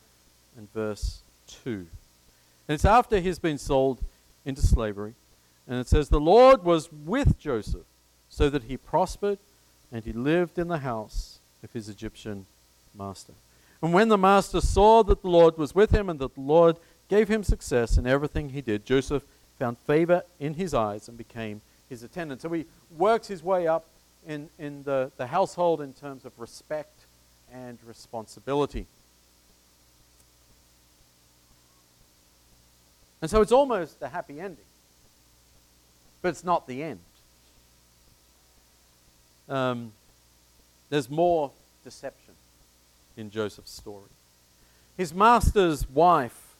and 0.56 0.72
verse 0.72 1.22
2. 1.64 1.70
And 1.70 2.74
it's 2.74 2.84
after 2.84 3.20
he's 3.20 3.38
been 3.38 3.58
sold 3.58 4.02
into 4.44 4.62
slavery. 4.62 5.14
And 5.68 5.78
it 5.78 5.86
says, 5.86 6.08
The 6.08 6.20
Lord 6.20 6.64
was 6.64 6.90
with 6.92 7.38
Joseph 7.38 7.86
so 8.28 8.50
that 8.50 8.64
he 8.64 8.76
prospered 8.76 9.38
and 9.92 10.04
he 10.04 10.12
lived 10.12 10.58
in 10.58 10.68
the 10.68 10.78
house 10.78 11.38
of 11.62 11.72
his 11.72 11.88
Egyptian 11.88 12.46
master. 12.94 13.32
And 13.82 13.92
when 13.92 14.08
the 14.08 14.18
master 14.18 14.60
saw 14.60 15.02
that 15.04 15.22
the 15.22 15.28
Lord 15.28 15.56
was 15.56 15.74
with 15.74 15.90
him 15.90 16.08
and 16.08 16.18
that 16.20 16.34
the 16.34 16.40
Lord 16.40 16.76
gave 17.08 17.28
him 17.28 17.42
success 17.42 17.96
in 17.96 18.06
everything 18.06 18.50
he 18.50 18.60
did, 18.60 18.84
Joseph 18.84 19.24
found 19.58 19.78
favor 19.78 20.22
in 20.38 20.54
his 20.54 20.74
eyes 20.74 21.08
and 21.08 21.16
became 21.16 21.60
his 21.88 22.02
attendant. 22.02 22.40
So 22.40 22.50
he 22.50 22.66
works 22.96 23.26
his 23.26 23.42
way 23.42 23.66
up 23.66 23.86
in, 24.26 24.48
in 24.58 24.82
the, 24.84 25.10
the 25.16 25.26
household 25.26 25.80
in 25.80 25.92
terms 25.92 26.24
of 26.24 26.38
respect 26.38 27.00
and 27.52 27.78
responsibility. 27.84 28.86
And 33.22 33.30
so 33.30 33.42
it's 33.42 33.52
almost 33.52 34.00
a 34.00 34.08
happy 34.08 34.40
ending, 34.40 34.64
but 36.22 36.28
it's 36.28 36.44
not 36.44 36.66
the 36.66 36.82
end. 36.82 37.00
Um, 39.50 39.92
there's 40.88 41.10
more 41.10 41.50
deception 41.84 42.34
in 43.16 43.30
Joseph's 43.30 43.72
story. 43.72 44.08
His 44.96 45.12
master's 45.12 45.88
wife 45.90 46.54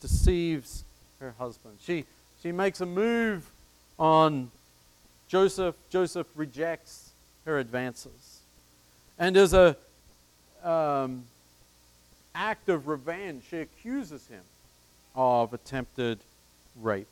deceives 0.00 0.84
her 1.20 1.34
husband. 1.38 1.78
She, 1.82 2.04
she 2.42 2.52
makes 2.52 2.80
a 2.80 2.86
move 2.86 3.50
on 3.98 4.50
Joseph, 5.26 5.74
Joseph 5.90 6.26
rejects 6.34 7.10
her 7.44 7.58
advances. 7.58 8.40
And 9.18 9.36
as 9.36 9.52
a 9.52 9.76
um, 10.62 11.24
act 12.34 12.68
of 12.68 12.88
revenge, 12.88 13.44
she 13.50 13.58
accuses 13.58 14.26
him 14.28 14.42
of 15.14 15.52
attempted 15.52 16.20
rape. 16.76 17.08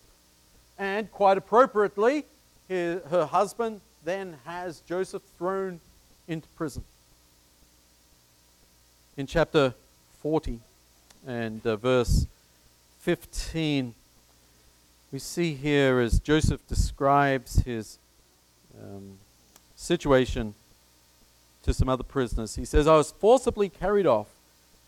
And 0.78 1.10
quite 1.10 1.36
appropriately, 1.36 2.24
her 2.68 3.28
husband 3.30 3.80
then 4.06 4.36
has 4.44 4.80
Joseph 4.80 5.22
thrown 5.36 5.80
into 6.28 6.48
prison. 6.50 6.84
In 9.16 9.26
chapter 9.26 9.74
40 10.22 10.60
and 11.26 11.66
uh, 11.66 11.76
verse 11.76 12.26
15, 13.00 13.94
we 15.10 15.18
see 15.18 15.54
here 15.54 15.98
as 15.98 16.20
Joseph 16.20 16.64
describes 16.68 17.56
his 17.64 17.98
um, 18.80 19.18
situation 19.74 20.54
to 21.64 21.74
some 21.74 21.88
other 21.88 22.04
prisoners. 22.04 22.54
He 22.54 22.64
says, 22.64 22.86
I 22.86 22.96
was 22.96 23.10
forcibly 23.10 23.68
carried 23.68 24.06
off 24.06 24.28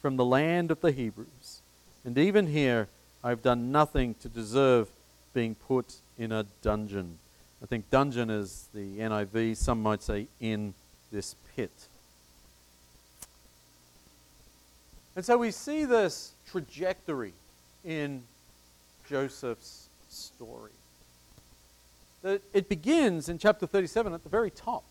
from 0.01 0.17
the 0.17 0.25
land 0.25 0.71
of 0.71 0.81
the 0.81 0.93
Hebrews, 0.93 1.61
and 2.05 2.17
even 2.17 2.47
here 2.47 2.87
I've 3.25 3.43
done 3.43 3.73
nothing 3.73 4.15
to 4.21 4.29
deserve 4.29 4.89
being 5.35 5.57
put 5.57 5.97
in 6.17 6.31
a 6.31 6.47
dungeon. 6.63 7.19
I 7.63 7.67
think 7.67 7.91
dungeon 7.91 8.31
is 8.31 8.69
the 8.73 8.99
NIV, 8.99 9.57
some 9.57 9.83
might 9.83 10.03
say 10.03 10.29
in 10.41 10.75
this 11.11 11.35
pit. 11.57 11.89
And 15.17 15.25
so 15.25 15.37
we 15.37 15.51
see 15.51 15.85
this 15.85 16.33
trajectory 16.49 17.33
in 17.85 18.23
Joseph's 19.09 19.89
story. 20.09 20.71
That 22.23 22.43
it 22.53 22.69
begins 22.69 23.29
in 23.29 23.39
chapter 23.39 23.67
37 23.67 24.13
at 24.13 24.23
the 24.23 24.29
very 24.29 24.51
top. 24.51 24.85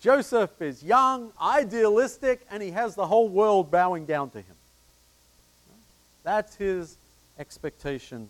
Joseph 0.00 0.62
is 0.62 0.82
young, 0.82 1.32
idealistic, 1.40 2.46
and 2.50 2.62
he 2.62 2.70
has 2.70 2.94
the 2.94 3.06
whole 3.06 3.28
world 3.28 3.70
bowing 3.70 4.06
down 4.06 4.30
to 4.30 4.38
him. 4.38 4.56
That's 6.22 6.56
his 6.56 6.96
expectation 7.38 8.28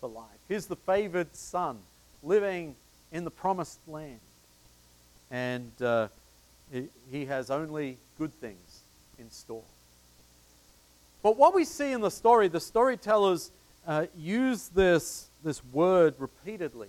for 0.00 0.08
life. 0.08 0.26
He's 0.48 0.66
the 0.66 0.76
favored 0.76 1.34
son 1.34 1.78
living 2.22 2.74
in 3.12 3.24
the 3.24 3.30
promised 3.30 3.80
land. 3.86 4.20
And 5.30 5.70
uh, 5.82 6.08
he, 7.10 7.26
has 7.26 7.50
only 7.50 7.98
good 8.18 8.32
things 8.34 8.82
in 9.18 9.30
store. 9.30 9.62
But 11.22 11.36
what 11.36 11.54
we 11.54 11.64
see 11.64 11.92
in 11.92 12.00
the 12.00 12.10
story, 12.10 12.48
the 12.48 12.60
storytellers 12.60 13.50
uh, 13.86 14.06
use 14.16 14.68
this, 14.68 15.28
this 15.42 15.64
word 15.72 16.14
repeatedly 16.18 16.88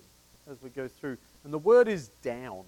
as 0.49 0.61
we 0.61 0.69
go 0.69 0.87
through. 0.87 1.17
And 1.43 1.53
the 1.53 1.59
word 1.59 1.87
is 1.87 2.09
down. 2.21 2.63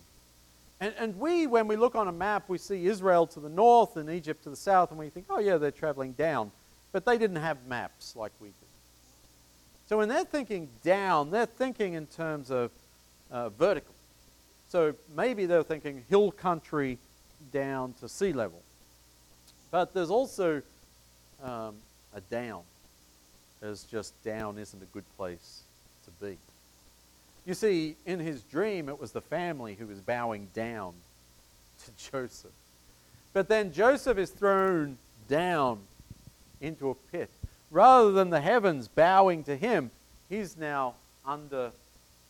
And, 0.80 0.94
and 0.98 1.20
we, 1.20 1.46
when 1.46 1.68
we 1.68 1.76
look 1.76 1.96
on 1.96 2.08
a 2.08 2.12
map, 2.12 2.48
we 2.48 2.58
see 2.58 2.88
Israel 2.88 3.28
to 3.28 3.40
the 3.40 3.50
north 3.50 3.98
and 3.98 4.10
Egypt 4.10 4.44
to 4.44 4.50
the 4.50 4.56
south, 4.56 4.92
and 4.92 5.00
we 5.00 5.10
think, 5.10 5.26
oh, 5.30 5.40
yeah, 5.40 5.58
they're 5.58 5.72
traveling 5.72 6.14
down. 6.14 6.52
But 6.92 7.06
they 7.06 7.18
didn't 7.18 7.38
have 7.38 7.58
maps 7.68 8.16
like 8.16 8.32
we 8.40 8.48
do. 8.48 8.69
So 9.90 9.98
when 9.98 10.08
they're 10.08 10.24
thinking 10.24 10.70
down, 10.84 11.32
they're 11.32 11.48
thinking 11.48 11.94
in 11.94 12.06
terms 12.06 12.52
of 12.52 12.70
uh, 13.32 13.50
vertical. 13.50 13.96
So 14.68 14.94
maybe 15.16 15.48
they're 15.48 15.64
thinking 15.64 16.04
hill 16.08 16.32
country 16.32 17.00
down 17.52 17.94
to 17.94 18.08
sea 18.08 18.32
level. 18.32 18.62
But 19.72 19.96
there's 19.96 20.12
also 20.12 20.62
um, 21.44 21.78
a 22.14 22.22
down. 22.30 22.62
There's 23.62 23.84
just 23.84 24.14
down 24.24 24.60
isn't 24.60 24.82
a 24.82 24.86
good 24.94 25.06
place 25.18 25.64
to 26.06 26.12
be. 26.24 26.38
You 27.48 27.56
see, 27.56 27.96
in 28.06 28.20
his 28.20 28.44
dream, 28.44 28.90
it 28.90 29.00
was 29.00 29.12
the 29.12 29.22
family 29.22 29.74
who 29.74 29.88
was 29.88 30.02
bowing 30.02 30.50
down 30.54 30.94
to 31.86 32.12
Joseph. 32.12 32.52
But 33.34 33.48
then 33.48 33.74
Joseph 33.74 34.20
is 34.20 34.30
thrown 34.30 35.00
down 35.28 35.80
into 36.62 36.92
a 36.92 36.96
pit. 37.12 37.32
Rather 37.72 38.12
than 38.12 38.30
the 38.30 38.42
heavens 38.42 38.88
bowing 38.88 39.44
to 39.44 39.56
him, 39.56 39.92
he's 40.28 40.58
now 40.58 40.96
under 41.26 41.72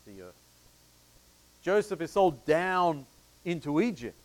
the 0.05 0.21
earth. 0.21 0.33
Joseph 1.61 2.01
is 2.01 2.11
sold 2.11 2.45
down 2.45 3.05
into 3.45 3.81
Egypt, 3.81 4.17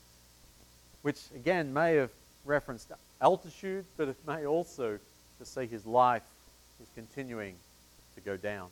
which 1.02 1.20
again 1.34 1.72
may 1.72 1.94
have 1.94 2.10
referenced 2.44 2.90
altitude, 3.20 3.84
but 3.96 4.08
it 4.08 4.16
may 4.26 4.46
also 4.46 4.98
to 5.38 5.44
say 5.44 5.66
his 5.66 5.86
life 5.86 6.22
is 6.80 6.88
continuing 6.94 7.54
to 8.14 8.20
go 8.20 8.36
down. 8.36 8.68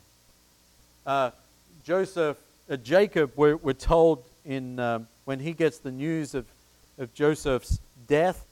Uh, 1.05 1.31
Joseph, 1.83 2.37
uh, 2.69 2.77
Jacob, 2.77 3.31
we're, 3.35 3.57
we're, 3.57 3.73
told 3.73 4.23
in 4.45 4.79
um, 4.79 5.07
when 5.25 5.39
he 5.39 5.53
gets 5.53 5.79
the 5.79 5.91
news 5.91 6.33
of, 6.33 6.45
of 6.97 7.13
Joseph's 7.13 7.79
death 8.07 8.45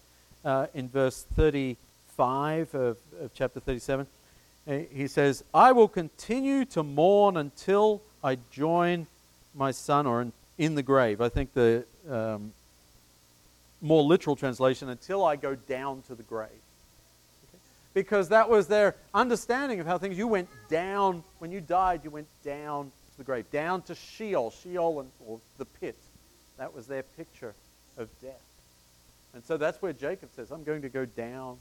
uh, 0.43 0.67
in 0.73 0.89
verse 0.89 1.25
35 2.17 2.75
of, 2.75 2.97
of 3.19 3.33
chapter 3.33 3.59
37, 3.59 4.07
uh, 4.67 4.77
he 4.93 5.07
says, 5.07 5.43
I 5.53 5.71
will 5.71 5.87
continue 5.87 6.65
to 6.65 6.83
mourn 6.83 7.37
until 7.37 8.01
I 8.23 8.37
join 8.51 9.07
my 9.55 9.71
son, 9.71 10.05
or 10.05 10.21
in, 10.21 10.33
in 10.57 10.75
the 10.75 10.83
grave. 10.83 11.19
I 11.21 11.29
think 11.29 11.53
the 11.53 11.85
um, 12.09 12.53
more 13.81 14.03
literal 14.03 14.35
translation, 14.35 14.89
until 14.89 15.25
I 15.25 15.35
go 15.35 15.55
down 15.55 16.03
to 16.03 16.15
the 16.15 16.23
grave. 16.23 16.49
Okay? 17.49 17.57
Because 17.93 18.29
that 18.29 18.49
was 18.49 18.67
their 18.67 18.95
understanding 19.13 19.79
of 19.79 19.87
how 19.87 19.97
things, 19.97 20.17
you 20.17 20.27
went 20.27 20.49
down, 20.69 21.23
when 21.39 21.51
you 21.51 21.59
died, 21.59 22.01
you 22.03 22.11
went 22.11 22.27
down 22.43 22.85
to 22.85 23.17
the 23.17 23.23
grave, 23.23 23.49
down 23.51 23.81
to 23.83 23.95
Sheol, 23.95 24.51
Sheol 24.51 24.99
and, 25.01 25.11
or 25.25 25.39
the 25.57 25.65
pit. 25.65 25.97
That 26.57 26.73
was 26.73 26.85
their 26.85 27.03
picture 27.03 27.55
of 27.97 28.07
death. 28.21 28.41
And 29.33 29.43
so 29.43 29.57
that's 29.57 29.81
where 29.81 29.93
Jacob 29.93 30.29
says, 30.35 30.51
I'm 30.51 30.63
going 30.63 30.81
to 30.81 30.89
go 30.89 31.05
down. 31.05 31.57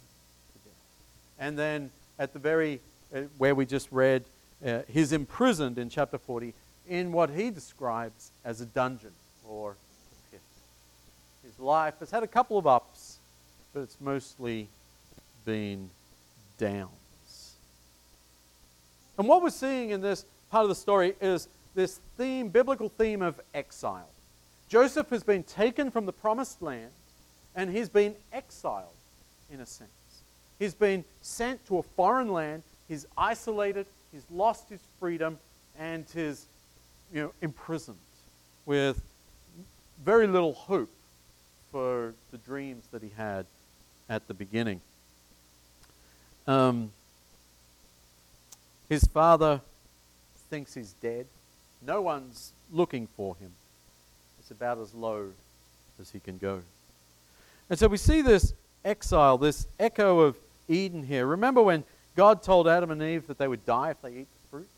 And 1.40 1.59
then 1.59 1.90
at 2.18 2.33
the 2.35 2.38
very, 2.38 2.81
uh, 3.14 3.22
where 3.38 3.55
we 3.55 3.66
just 3.66 3.90
read, 3.90 4.24
uh, 4.64 4.81
he's 4.87 5.12
imprisoned 5.12 5.79
in 5.79 5.88
chapter 5.88 6.18
40 6.18 6.53
in 6.87 7.12
what 7.12 7.31
he 7.31 7.50
describes 7.50 8.31
as 8.44 8.61
a 8.61 8.66
dungeon 8.66 9.12
or 9.48 9.72
a 9.72 10.31
pit. 10.31 10.40
His 11.42 11.59
life 11.59 11.94
has 12.00 12.11
had 12.11 12.22
a 12.22 12.26
couple 12.26 12.59
of 12.59 12.66
ups, 12.66 13.16
but 13.72 13.81
it's 13.81 13.96
mostly 14.00 14.68
been 15.46 15.88
downs. 16.59 16.90
And 19.16 19.26
what 19.26 19.42
we're 19.42 19.50
seeing 19.50 19.90
in 19.90 20.03
this 20.03 20.26
part 20.50 20.64
of 20.64 20.68
the 20.68 20.74
story 20.74 21.14
is 21.20 21.48
this 21.74 22.00
theme, 22.18 22.48
biblical 22.48 22.90
theme 22.90 23.22
of 23.22 23.40
exile. 23.55 24.09
Joseph 24.68 25.09
has 25.11 25.22
been 25.22 25.42
taken 25.42 25.90
from 25.90 26.07
the 26.07 26.12
promised 26.12 26.61
land 26.61 26.90
and 27.55 27.70
he's 27.70 27.88
been 27.88 28.14
exiled 28.33 28.87
in 29.50 29.61
a 29.61 29.66
sense. 29.66 29.90
He's 30.61 30.75
been 30.75 31.05
sent 31.23 31.66
to 31.66 31.79
a 31.79 31.83
foreign 31.83 32.31
land, 32.33 32.62
he's 32.87 33.07
isolated, 33.16 33.87
he's 34.12 34.27
lost 34.31 34.68
his 34.68 34.81
freedom, 35.01 35.38
and 35.79 36.05
his 36.11 36.44
you 37.12 37.23
know, 37.23 37.33
imprisoned 37.40 37.96
with 38.66 39.01
very 40.05 40.27
little 40.27 40.53
hope 40.53 40.90
for 41.73 42.12
the 42.31 42.37
dreams 42.37 42.85
that 42.92 43.03
he 43.03 43.11
had 43.16 43.46
at 44.11 44.29
the 44.29 44.35
beginning. 44.35 44.83
Um, 46.46 46.92
his 48.90 49.05
father 49.05 49.62
thinks 50.51 50.75
he's 50.75 50.92
dead. 51.01 51.27
No 51.81 52.03
one's 52.03 52.53
looking 52.70 53.07
for 53.07 53.35
him. 53.37 53.53
It's 54.38 54.51
about 54.51 54.79
as 54.79 54.92
low 54.92 55.31
as 55.99 56.11
he 56.11 56.20
can 56.20 56.37
go. 56.37 56.61
And 57.70 57.79
so 57.79 57.88
we 57.88 57.96
see 57.96 58.20
this 58.20 58.53
exile, 58.85 59.38
this 59.38 59.66
echo 59.79 60.20
of 60.20 60.37
Eden 60.70 61.04
here. 61.04 61.26
Remember 61.26 61.62
when 61.62 61.85
God 62.16 62.42
told 62.42 62.68
Adam 62.68 62.90
and 62.90 63.02
Eve 63.02 63.26
that 63.26 63.38
they 63.38 63.48
would 63.48 63.66
die 63.66 63.90
if 63.90 64.00
they 64.02 64.11
eat 64.11 64.28
the 64.42 64.48
fruit? 64.50 64.68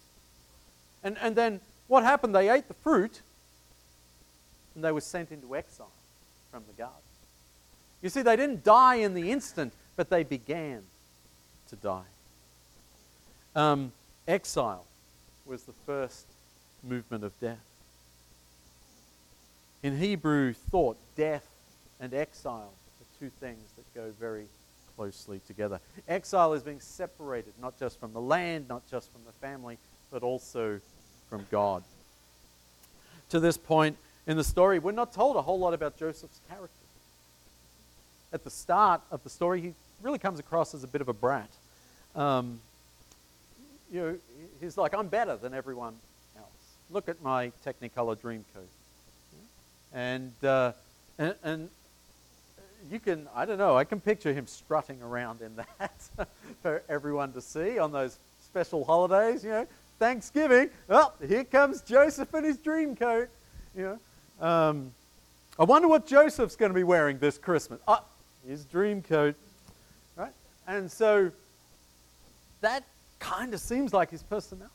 And, 1.04 1.16
and 1.20 1.36
then 1.36 1.60
what 1.88 2.04
happened? 2.04 2.34
They 2.34 2.48
ate 2.48 2.68
the 2.68 2.74
fruit 2.74 3.22
and 4.74 4.82
they 4.82 4.92
were 4.92 5.00
sent 5.00 5.30
into 5.30 5.54
exile 5.54 5.92
from 6.50 6.64
the 6.66 6.72
garden. 6.72 6.96
You 8.00 8.08
see, 8.08 8.22
they 8.22 8.36
didn't 8.36 8.64
die 8.64 8.96
in 8.96 9.14
the 9.14 9.30
instant, 9.30 9.72
but 9.96 10.10
they 10.10 10.24
began 10.24 10.82
to 11.68 11.76
die. 11.76 12.02
Um, 13.54 13.92
exile 14.26 14.86
was 15.44 15.64
the 15.64 15.74
first 15.86 16.26
movement 16.82 17.24
of 17.24 17.38
death. 17.40 17.58
In 19.82 19.98
Hebrew 19.98 20.52
thought, 20.52 20.96
death 21.16 21.46
and 22.00 22.14
exile 22.14 22.72
are 23.00 23.18
two 23.18 23.30
things 23.40 23.72
that 23.76 23.94
go 23.94 24.12
very 24.18 24.46
closely 24.96 25.40
together. 25.46 25.80
Exile 26.08 26.52
is 26.54 26.62
being 26.62 26.80
separated, 26.80 27.52
not 27.60 27.78
just 27.78 27.98
from 27.98 28.12
the 28.12 28.20
land, 28.20 28.68
not 28.68 28.82
just 28.90 29.12
from 29.12 29.22
the 29.26 29.32
family, 29.32 29.78
but 30.10 30.22
also 30.22 30.80
from 31.28 31.46
God. 31.50 31.82
To 33.30 33.40
this 33.40 33.56
point 33.56 33.96
in 34.26 34.36
the 34.36 34.44
story, 34.44 34.78
we're 34.78 34.92
not 34.92 35.12
told 35.12 35.36
a 35.36 35.42
whole 35.42 35.58
lot 35.58 35.74
about 35.74 35.96
Joseph's 35.98 36.40
character. 36.48 36.74
At 38.32 38.44
the 38.44 38.50
start 38.50 39.00
of 39.10 39.22
the 39.24 39.30
story, 39.30 39.60
he 39.60 39.74
really 40.02 40.18
comes 40.18 40.38
across 40.38 40.74
as 40.74 40.84
a 40.84 40.86
bit 40.86 41.00
of 41.00 41.08
a 41.08 41.12
brat. 41.12 41.50
Um, 42.14 42.60
you 43.90 44.00
know, 44.00 44.18
he's 44.60 44.76
like, 44.76 44.94
I'm 44.94 45.08
better 45.08 45.36
than 45.36 45.54
everyone 45.54 45.94
else. 46.36 46.46
Look 46.90 47.08
at 47.08 47.22
my 47.22 47.52
Technicolor 47.64 48.16
Dreamcoat. 48.16 48.68
And, 49.92 50.32
uh, 50.42 50.72
and, 51.18 51.34
and 51.42 51.68
you 52.90 53.00
can, 53.00 53.28
I 53.34 53.44
don't 53.44 53.58
know, 53.58 53.76
I 53.76 53.84
can 53.84 54.00
picture 54.00 54.32
him 54.32 54.46
strutting 54.46 55.02
around 55.02 55.40
in 55.40 55.56
that 55.56 56.28
for 56.62 56.82
everyone 56.88 57.32
to 57.32 57.40
see 57.40 57.78
on 57.78 57.92
those 57.92 58.18
special 58.44 58.84
holidays, 58.84 59.44
you 59.44 59.50
know, 59.50 59.66
Thanksgiving, 59.98 60.68
oh, 60.90 61.12
here 61.26 61.44
comes 61.44 61.80
Joseph 61.80 62.34
in 62.34 62.44
his 62.44 62.56
dream 62.56 62.96
coat. 62.96 63.28
You 63.76 63.98
know, 64.40 64.46
um, 64.46 64.92
I 65.58 65.64
wonder 65.64 65.86
what 65.86 66.06
Joseph's 66.06 66.56
going 66.56 66.70
to 66.70 66.74
be 66.74 66.82
wearing 66.82 67.18
this 67.18 67.38
Christmas. 67.38 67.80
Ah, 67.86 68.02
his 68.46 68.64
dream 68.64 69.00
coat, 69.00 69.36
right? 70.16 70.32
And 70.66 70.90
so 70.90 71.30
that 72.62 72.82
kind 73.20 73.54
of 73.54 73.60
seems 73.60 73.92
like 73.92 74.10
his 74.10 74.22
personality. 74.22 74.74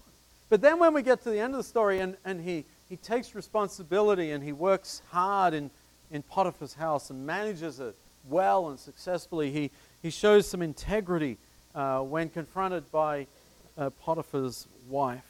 But 0.49 0.61
then 0.61 0.79
when 0.79 0.93
we 0.93 1.01
get 1.01 1.21
to 1.23 1.29
the 1.29 1.39
end 1.39 1.53
of 1.53 1.57
the 1.57 1.63
story 1.63 1.99
and, 1.99 2.15
and 2.23 2.41
he, 2.41 2.63
he 2.87 2.95
takes 2.95 3.35
responsibility 3.35 4.31
and 4.31 4.43
he 4.43 4.53
works 4.53 5.01
hard 5.11 5.53
in, 5.53 5.69
in 6.11 6.21
Potiphar's 6.23 6.73
house 6.73 7.09
and 7.09 7.25
manages 7.25 7.79
it 7.79 7.95
well 8.29 8.69
and 8.69 8.79
successfully, 8.79 9.51
he, 9.51 9.71
he 10.01 10.09
shows 10.09 10.47
some 10.47 10.61
integrity 10.61 11.37
uh, 11.75 11.99
when 11.99 12.29
confronted 12.29 12.91
by 12.91 13.27
uh, 13.77 13.89
Potiphar's 14.01 14.67
wife. 14.89 15.23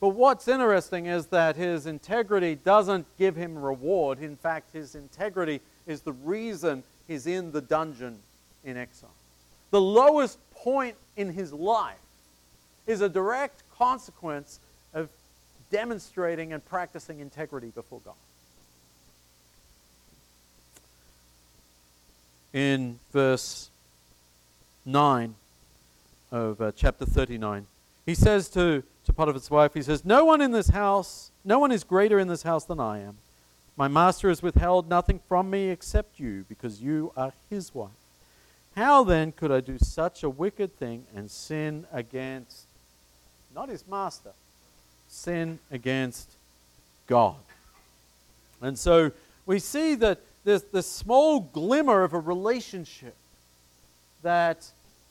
But 0.00 0.10
what's 0.10 0.48
interesting 0.48 1.06
is 1.06 1.26
that 1.26 1.56
his 1.56 1.86
integrity 1.86 2.54
doesn't 2.54 3.06
give 3.18 3.36
him 3.36 3.58
reward. 3.58 4.18
In 4.18 4.36
fact, 4.36 4.72
his 4.72 4.94
integrity 4.94 5.60
is 5.86 6.00
the 6.00 6.12
reason 6.12 6.82
he's 7.06 7.26
in 7.26 7.52
the 7.52 7.60
dungeon 7.60 8.18
in 8.64 8.76
exile. 8.76 9.10
The 9.70 9.80
lowest 9.80 10.38
point 10.54 10.96
in 11.16 11.32
his 11.32 11.52
life 11.52 11.98
is 12.86 13.02
a 13.02 13.08
direct 13.08 13.62
consequence 13.76 14.58
of 14.94 15.10
demonstrating 15.70 16.52
and 16.52 16.64
practicing 16.64 17.20
integrity 17.20 17.68
before 17.68 18.00
God. 18.04 18.14
In 22.52 22.98
verse 23.12 23.70
9 24.84 25.34
of 26.32 26.60
uh, 26.60 26.72
chapter 26.74 27.06
39, 27.06 27.66
he 28.06 28.14
says 28.14 28.48
to, 28.50 28.82
to 29.04 29.12
Potiphar's 29.12 29.50
wife, 29.50 29.74
he 29.74 29.82
says, 29.82 30.04
No 30.04 30.24
one 30.24 30.40
in 30.40 30.50
this 30.50 30.70
house, 30.70 31.30
no 31.44 31.60
one 31.60 31.70
is 31.70 31.84
greater 31.84 32.18
in 32.18 32.26
this 32.26 32.42
house 32.42 32.64
than 32.64 32.80
I 32.80 32.98
am. 33.00 33.18
My 33.76 33.86
master 33.86 34.28
has 34.28 34.42
withheld 34.42 34.88
nothing 34.88 35.20
from 35.28 35.48
me 35.48 35.70
except 35.70 36.18
you, 36.18 36.44
because 36.48 36.82
you 36.82 37.12
are 37.16 37.32
his 37.48 37.72
wife. 37.72 37.90
How 38.76 39.04
then 39.04 39.30
could 39.30 39.52
I 39.52 39.60
do 39.60 39.78
such 39.78 40.22
a 40.22 40.30
wicked 40.30 40.76
thing 40.76 41.06
and 41.14 41.30
sin 41.30 41.86
against 41.92 42.66
not 43.54 43.68
his 43.68 43.86
master, 43.86 44.32
sin 45.08 45.60
against 45.70 46.30
God? 47.06 47.36
And 48.60 48.76
so 48.78 49.12
we 49.46 49.58
see 49.60 49.94
that 49.96 50.20
there's 50.44 50.62
this 50.64 50.90
small 50.90 51.40
glimmer 51.40 52.02
of 52.02 52.14
a 52.14 52.18
relationship 52.18 53.16
that 54.22 54.66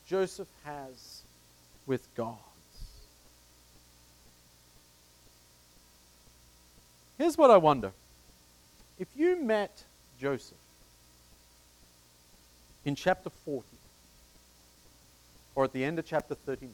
Joseph 0.08 0.48
has 0.63 1.22
with 1.86 2.08
God. 2.15 2.38
Here's 7.18 7.38
what 7.38 7.52
I 7.52 7.58
wonder. 7.58 7.92
If 8.98 9.08
you 9.15 9.36
met 9.36 9.84
Joseph 10.20 10.58
in 12.86 12.96
chapter 12.96 13.30
40 13.30 13.65
or 15.56 15.65
at 15.65 15.74
the 15.74 15.84
end 15.84 16.00
of 16.00 16.06
chapter 16.06 16.34
39, 16.34 16.74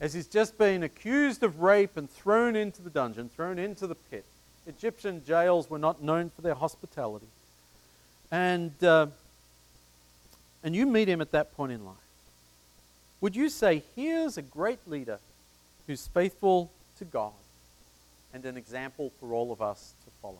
as 0.00 0.14
he's 0.14 0.26
just 0.26 0.56
been 0.58 0.82
accused 0.82 1.42
of 1.42 1.60
rape 1.60 1.96
and 1.96 2.10
thrown 2.10 2.56
into 2.56 2.82
the 2.82 2.90
dungeon, 2.90 3.28
thrown 3.28 3.58
into 3.58 3.86
the 3.86 3.94
pit. 3.94 4.24
Egyptian 4.66 5.24
jails 5.24 5.68
were 5.68 5.78
not 5.78 6.02
known 6.02 6.30
for 6.30 6.42
their 6.42 6.54
hospitality. 6.54 7.26
And, 8.30 8.72
uh, 8.82 9.06
and 10.62 10.76
you 10.76 10.86
meet 10.86 11.08
him 11.08 11.20
at 11.20 11.32
that 11.32 11.56
point 11.56 11.72
in 11.72 11.84
life. 11.84 11.96
Would 13.20 13.36
you 13.36 13.48
say, 13.48 13.82
here's 13.96 14.38
a 14.38 14.42
great 14.42 14.78
leader 14.86 15.18
who's 15.86 16.06
faithful 16.06 16.70
to 16.98 17.04
God 17.04 17.32
and 18.32 18.44
an 18.44 18.56
example 18.56 19.12
for 19.20 19.32
all 19.34 19.52
of 19.52 19.60
us 19.60 19.94
to 20.04 20.10
follow? 20.22 20.38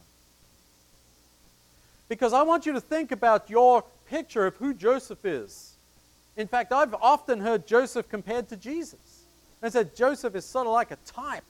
Because 2.09 2.33
I 2.33 2.42
want 2.42 2.66
you 2.66 2.72
to 2.72 2.80
think 2.80 3.12
about 3.12 3.50
your 3.50 3.85
picture 4.06 4.46
of 4.46 4.56
who 4.56 4.74
Joseph 4.74 5.24
is. 5.24 5.74
In 6.37 6.48
fact, 6.48 6.72
I've 6.72 6.94
often 6.94 7.40
heard 7.40 7.66
Joseph 7.66 8.09
compared 8.09 8.48
to 8.48 8.56
Jesus. 8.56 9.24
And 9.62 9.72
said 9.72 9.94
Joseph 9.94 10.35
is 10.35 10.44
sort 10.44 10.66
of 10.66 10.72
like 10.72 10.90
a 10.90 10.98
type 11.04 11.44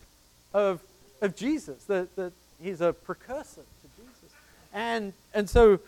of, 0.53 0.83
of 1.21 1.37
Jesus, 1.37 1.85
that, 1.85 2.15
that 2.17 2.33
he's 2.63 2.81
a 2.81 2.93
precursor 2.93 3.63
to 3.63 3.89
Jesus. 3.97 4.37
And, 4.73 5.13
and 5.35 5.49
so 5.49 5.81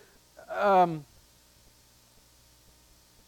um, 0.51 1.05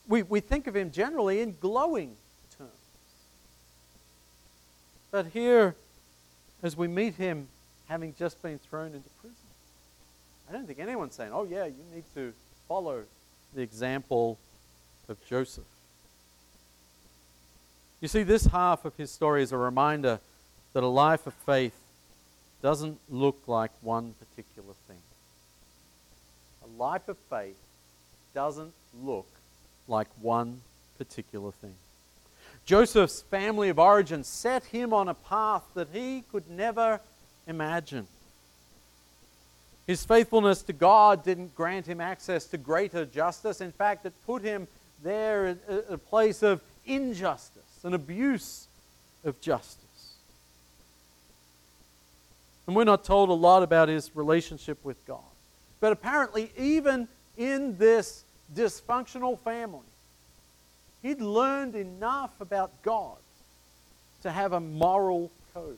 we, 0.08 0.22
we 0.22 0.40
think 0.40 0.66
of 0.66 0.76
him 0.76 0.90
generally 0.90 1.40
in 1.40 1.56
glowing 1.60 2.16
terms. 2.58 2.70
But 5.10 5.26
here, 5.26 5.74
as 6.62 6.76
we 6.76 6.88
meet 6.88 7.14
him 7.14 7.48
having 7.88 8.14
just 8.18 8.40
been 8.42 8.58
thrown 8.58 8.86
into 8.86 9.08
prison, 9.20 9.36
I 10.48 10.52
don't 10.52 10.66
think 10.66 10.78
anyone's 10.78 11.14
saying, 11.14 11.30
oh, 11.32 11.44
yeah, 11.44 11.66
you 11.66 11.74
need 11.94 12.04
to 12.14 12.32
follow 12.68 13.04
the 13.54 13.62
example 13.62 14.38
of 15.08 15.24
Joseph. 15.26 15.64
You 18.00 18.08
see, 18.08 18.22
this 18.22 18.46
half 18.46 18.84
of 18.84 18.94
his 18.96 19.10
story 19.10 19.42
is 19.42 19.52
a 19.52 19.56
reminder 19.56 20.20
that 20.74 20.82
a 20.82 20.88
life 20.88 21.26
of 21.26 21.32
faith 21.32 21.72
doesn't 22.64 22.98
look 23.10 23.42
like 23.46 23.70
one 23.82 24.14
particular 24.14 24.72
thing. 24.88 25.02
A 26.64 26.82
life 26.82 27.06
of 27.08 27.18
faith 27.28 27.58
doesn't 28.34 28.72
look 29.02 29.28
like 29.86 30.08
one 30.18 30.62
particular 30.96 31.52
thing. 31.52 31.74
Joseph's 32.64 33.20
family 33.20 33.68
of 33.68 33.78
origin 33.78 34.24
set 34.24 34.64
him 34.64 34.94
on 34.94 35.10
a 35.10 35.14
path 35.14 35.64
that 35.74 35.88
he 35.92 36.24
could 36.32 36.48
never 36.48 37.00
imagine. 37.46 38.06
His 39.86 40.02
faithfulness 40.02 40.62
to 40.62 40.72
God 40.72 41.22
didn't 41.22 41.54
grant 41.54 41.84
him 41.84 42.00
access 42.00 42.46
to 42.46 42.56
greater 42.56 43.04
justice. 43.04 43.60
In 43.60 43.72
fact, 43.72 44.06
it 44.06 44.14
put 44.24 44.40
him 44.40 44.66
there 45.02 45.48
in 45.48 45.60
a 45.90 45.98
place 45.98 46.42
of 46.42 46.62
injustice 46.86 47.84
an 47.84 47.92
abuse 47.92 48.66
of 49.22 49.38
justice. 49.42 49.83
And 52.66 52.74
we're 52.74 52.84
not 52.84 53.04
told 53.04 53.28
a 53.28 53.34
lot 53.34 53.62
about 53.62 53.88
his 53.88 54.14
relationship 54.14 54.82
with 54.84 55.04
God. 55.06 55.20
But 55.80 55.92
apparently, 55.92 56.50
even 56.56 57.08
in 57.36 57.76
this 57.76 58.24
dysfunctional 58.54 59.38
family, 59.38 59.86
he'd 61.02 61.20
learned 61.20 61.74
enough 61.74 62.30
about 62.40 62.70
God 62.82 63.16
to 64.22 64.30
have 64.30 64.52
a 64.52 64.60
moral 64.60 65.30
code. 65.52 65.76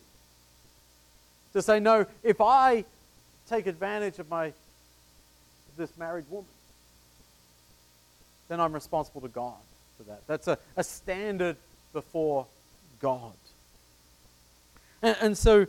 To 1.55 1.63
say, 1.63 1.81
no, 1.81 2.07
if 2.23 2.41
I 2.41 2.85
take 3.49 3.67
advantage 3.67 4.19
of 4.19 4.29
my 4.29 4.53
this 5.77 5.97
married 5.99 6.25
woman, 6.31 6.47
then 8.49 8.61
I'm 8.61 8.73
responsible 8.73 9.21
to 9.23 9.29
God 9.29 9.55
for 9.97 10.05
that. 10.05 10.21
That's 10.27 10.49
a, 10.49 10.59
a 10.77 10.85
standard 10.85 11.57
before 11.93 12.47
God. 13.01 13.33
And, 15.03 15.17
and 15.21 15.39
so 15.39 15.67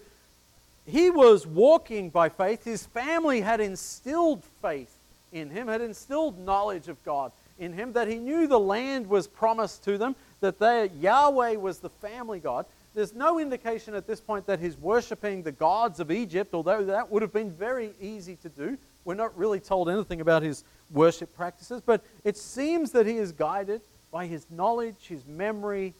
he 0.87 1.09
was 1.09 1.45
walking 1.45 2.09
by 2.09 2.29
faith. 2.29 2.63
His 2.63 2.85
family 2.85 3.41
had 3.41 3.59
instilled 3.59 4.43
faith 4.61 4.93
in 5.31 5.49
him, 5.49 5.67
had 5.67 5.81
instilled 5.81 6.39
knowledge 6.39 6.87
of 6.87 7.03
God 7.03 7.31
in 7.59 7.73
him, 7.73 7.93
that 7.93 8.07
he 8.07 8.15
knew 8.15 8.47
the 8.47 8.59
land 8.59 9.07
was 9.07 9.27
promised 9.27 9.83
to 9.83 9.97
them, 9.97 10.15
that 10.39 10.59
they, 10.59 10.89
Yahweh 10.99 11.55
was 11.55 11.79
the 11.79 11.89
family 11.89 12.39
God. 12.39 12.65
There's 12.95 13.13
no 13.13 13.39
indication 13.39 13.93
at 13.93 14.07
this 14.07 14.21
point 14.21 14.47
that 14.47 14.59
he's 14.59 14.77
worshiping 14.77 15.43
the 15.43 15.51
gods 15.51 15.99
of 15.99 16.09
Egypt, 16.09 16.53
although 16.53 16.83
that 16.85 17.11
would 17.11 17.21
have 17.21 17.33
been 17.33 17.51
very 17.51 17.91
easy 18.01 18.37
to 18.37 18.49
do. 18.49 18.77
We're 19.05 19.13
not 19.13 19.37
really 19.37 19.59
told 19.59 19.89
anything 19.89 20.21
about 20.21 20.41
his 20.41 20.63
worship 20.91 21.35
practices, 21.35 21.81
but 21.85 22.03
it 22.23 22.37
seems 22.37 22.91
that 22.93 23.05
he 23.05 23.17
is 23.17 23.31
guided 23.31 23.81
by 24.11 24.25
his 24.25 24.45
knowledge, 24.49 24.95
his 25.07 25.25
memory, 25.27 25.93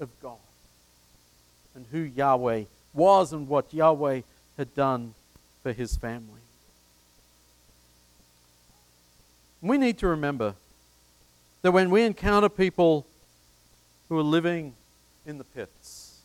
of 0.00 0.08
God 0.22 0.38
and 1.74 1.84
who 1.92 2.00
Yahweh 2.00 2.64
was 2.92 3.32
and 3.32 3.48
what 3.48 3.72
Yahweh 3.72 4.22
had 4.56 4.74
done 4.74 5.14
for 5.62 5.72
his 5.72 5.96
family. 5.96 6.40
We 9.62 9.78
need 9.78 9.98
to 9.98 10.08
remember 10.08 10.54
that 11.62 11.72
when 11.72 11.90
we 11.90 12.02
encounter 12.02 12.48
people 12.48 13.06
who 14.08 14.18
are 14.18 14.22
living 14.22 14.74
in 15.26 15.38
the 15.38 15.44
pits, 15.44 16.20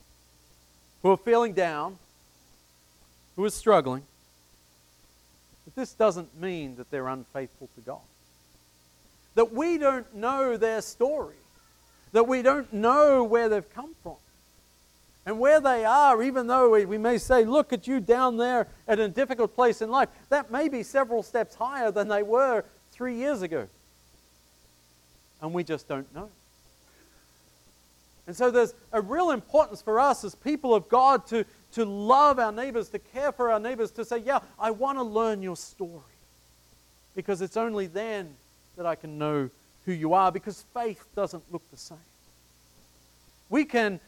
who 1.03 1.11
are 1.11 1.17
feeling 1.17 1.53
down, 1.53 1.97
who 3.35 3.43
are 3.43 3.49
struggling, 3.49 4.03
that 5.65 5.75
this 5.75 5.93
doesn't 5.93 6.39
mean 6.39 6.77
that 6.77 6.89
they're 6.89 7.09
unfaithful 7.09 7.69
to 7.75 7.81
God. 7.81 7.99
That 9.35 9.51
we 9.51 9.77
don't 9.77 10.15
know 10.15 10.55
their 10.55 10.81
story 10.81 11.35
that 12.15 12.29
we 12.29 12.41
don't 12.41 12.71
know 12.71 13.25
where 13.25 13.49
they've 13.49 13.73
come 13.73 13.93
from. 14.01 14.15
And 15.25 15.39
where 15.39 15.59
they 15.59 15.83
are, 15.85 16.21
even 16.21 16.45
though 16.47 16.69
we, 16.71 16.85
we 16.85 16.97
may 16.97 17.17
say, 17.17 17.45
look 17.45 17.73
at 17.73 17.87
you 17.87 17.99
down 17.99 18.37
there 18.37 18.67
at 18.87 18.99
a 18.99 19.09
difficult 19.09 19.55
place 19.55 19.81
in 19.81 19.89
life, 19.89 20.09
that 20.29 20.51
may 20.51 20.69
be 20.69 20.83
several 20.83 21.23
steps 21.23 21.55
higher 21.55 21.91
than 21.91 22.07
they 22.07 22.21
were 22.21 22.63
three 22.91 23.15
years 23.15 23.41
ago. 23.41 23.67
And 25.41 25.53
we 25.53 25.63
just 25.63 25.87
don't 25.87 26.13
know. 26.13 26.29
And 28.27 28.35
so 28.35 28.49
there's 28.49 28.73
a 28.91 29.01
real 29.01 29.31
importance 29.31 29.81
for 29.81 29.99
us 29.99 30.23
as 30.23 30.35
people 30.35 30.73
of 30.73 30.89
God 30.89 31.27
to, 31.27 31.45
to 31.73 31.85
love 31.85 32.39
our 32.39 32.51
neighbors, 32.51 32.89
to 32.89 32.99
care 32.99 33.31
for 33.31 33.51
our 33.51 33.59
neighbors, 33.59 33.91
to 33.91 34.05
say, 34.05 34.19
yeah, 34.19 34.39
I 34.59 34.71
want 34.71 34.97
to 34.97 35.03
learn 35.03 35.41
your 35.41 35.55
story. 35.55 36.01
Because 37.15 37.41
it's 37.41 37.57
only 37.57 37.87
then 37.87 38.35
that 38.77 38.85
I 38.85 38.95
can 38.95 39.17
know 39.17 39.49
who 39.85 39.91
you 39.91 40.13
are 40.13 40.31
because 40.31 40.65
faith 40.73 41.05
doesn't 41.15 41.43
look 41.51 41.61
the 41.71 41.77
same. 41.77 41.97
We 43.49 43.65
can 43.65 43.99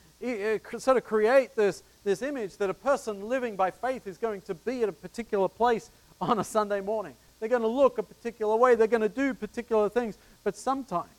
sort 0.79 0.97
of 0.97 1.03
create 1.03 1.55
this, 1.55 1.83
this 2.03 2.21
image 2.21 2.57
that 2.57 2.69
a 2.69 2.73
person 2.73 3.27
living 3.27 3.55
by 3.55 3.71
faith 3.71 4.07
is 4.07 4.17
going 4.17 4.41
to 4.41 4.55
be 4.55 4.83
at 4.83 4.89
a 4.89 4.93
particular 4.93 5.47
place 5.47 5.91
on 6.19 6.39
a 6.39 6.43
Sunday 6.43 6.81
morning. 6.81 7.13
They're 7.39 7.49
going 7.49 7.61
to 7.61 7.67
look 7.67 7.97
a 7.97 8.03
particular 8.03 8.55
way, 8.55 8.75
they're 8.75 8.87
going 8.87 9.01
to 9.01 9.09
do 9.09 9.33
particular 9.33 9.89
things, 9.89 10.17
but 10.43 10.55
sometimes 10.55 11.09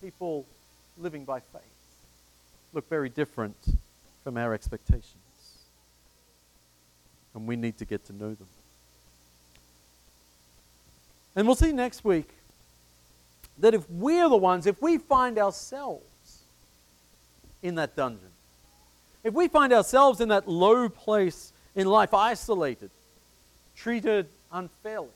people 0.00 0.46
living 0.98 1.24
by 1.24 1.40
faith 1.40 1.62
look 2.72 2.88
very 2.88 3.08
different 3.08 3.56
from 4.24 4.36
our 4.36 4.54
expectations. 4.54 5.14
And 7.34 7.46
we 7.46 7.56
need 7.56 7.76
to 7.78 7.84
get 7.84 8.04
to 8.06 8.14
know 8.14 8.34
them. 8.34 8.48
And 11.34 11.46
we'll 11.46 11.54
see 11.54 11.72
next 11.72 12.02
week 12.02 12.30
that 13.58 13.74
if 13.74 13.88
we're 13.90 14.28
the 14.28 14.36
ones, 14.36 14.66
if 14.66 14.80
we 14.80 14.96
find 14.96 15.38
ourselves 15.38 16.04
in 17.62 17.74
that 17.76 17.96
dungeon, 17.96 18.30
if 19.24 19.34
we 19.34 19.48
find 19.48 19.72
ourselves 19.72 20.20
in 20.20 20.28
that 20.28 20.48
low 20.48 20.88
place 20.88 21.52
in 21.74 21.86
life, 21.86 22.14
isolated, 22.14 22.90
treated 23.74 24.26
unfairly, 24.52 25.08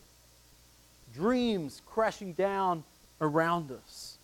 dreams 1.15 1.81
crashing 1.87 2.33
down 2.33 2.85
around 3.21 3.71
us, 3.71 4.19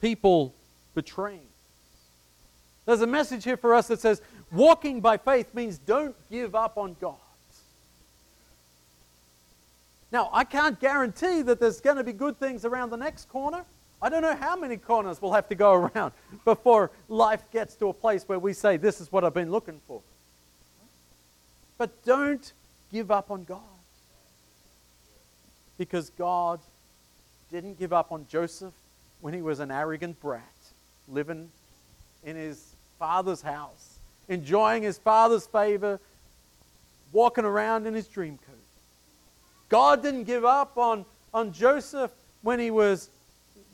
people 0.00 0.54
betraying. 0.94 1.46
There's 2.86 3.02
a 3.02 3.06
message 3.06 3.44
here 3.44 3.56
for 3.56 3.74
us 3.74 3.88
that 3.88 4.00
says 4.00 4.22
walking 4.50 5.00
by 5.00 5.16
faith 5.16 5.54
means 5.54 5.78
don't 5.78 6.16
give 6.30 6.54
up 6.54 6.78
on 6.78 6.96
God. 7.00 7.16
Now, 10.10 10.30
I 10.32 10.44
can't 10.44 10.80
guarantee 10.80 11.42
that 11.42 11.60
there's 11.60 11.80
going 11.80 11.98
to 11.98 12.04
be 12.04 12.14
good 12.14 12.38
things 12.38 12.64
around 12.64 12.90
the 12.90 12.96
next 12.96 13.28
corner. 13.28 13.64
I 14.00 14.08
don't 14.08 14.22
know 14.22 14.36
how 14.36 14.56
many 14.56 14.76
corners 14.76 15.20
we'll 15.20 15.32
have 15.32 15.48
to 15.48 15.54
go 15.54 15.72
around 15.74 16.12
before 16.44 16.90
life 17.08 17.42
gets 17.52 17.74
to 17.76 17.88
a 17.88 17.92
place 17.92 18.24
where 18.26 18.38
we 18.38 18.52
say, 18.52 18.76
This 18.76 19.00
is 19.00 19.10
what 19.10 19.24
I've 19.24 19.34
been 19.34 19.50
looking 19.50 19.80
for. 19.86 20.02
But 21.76 22.04
don't 22.04 22.52
give 22.92 23.10
up 23.10 23.30
on 23.30 23.44
God. 23.44 23.60
Because 25.76 26.10
God 26.10 26.60
didn't 27.50 27.78
give 27.78 27.92
up 27.92 28.12
on 28.12 28.26
Joseph 28.28 28.74
when 29.20 29.34
he 29.34 29.42
was 29.42 29.60
an 29.60 29.70
arrogant 29.70 30.20
brat, 30.20 30.42
living 31.08 31.50
in 32.24 32.36
his 32.36 32.74
father's 32.98 33.42
house, 33.42 33.98
enjoying 34.28 34.82
his 34.82 34.98
father's 34.98 35.46
favor, 35.46 36.00
walking 37.12 37.44
around 37.44 37.86
in 37.86 37.94
his 37.94 38.06
dream 38.06 38.38
coat. 38.38 38.56
God 39.68 40.02
didn't 40.02 40.24
give 40.24 40.44
up 40.44 40.76
on, 40.76 41.04
on 41.32 41.52
Joseph 41.52 42.10
when 42.42 42.58
he 42.58 42.70
was 42.70 43.10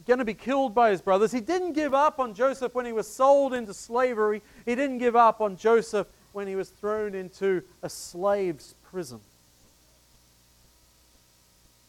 going 0.06 0.18
to 0.18 0.24
be 0.24 0.34
killed 0.34 0.74
by 0.74 0.90
his 0.90 1.00
brothers. 1.00 1.32
He 1.32 1.40
didn't 1.40 1.72
give 1.72 1.94
up 1.94 2.18
on 2.18 2.34
Joseph 2.34 2.74
when 2.74 2.86
he 2.86 2.92
was 2.92 3.08
sold 3.08 3.54
into 3.54 3.72
slavery. 3.74 4.42
He 4.66 4.74
didn't 4.74 4.98
give 4.98 5.16
up 5.16 5.40
on 5.40 5.56
Joseph 5.56 6.06
when 6.32 6.46
he 6.46 6.56
was 6.56 6.68
thrown 6.68 7.14
into 7.14 7.62
a 7.82 7.88
slave's 7.88 8.74
prison. 8.90 9.20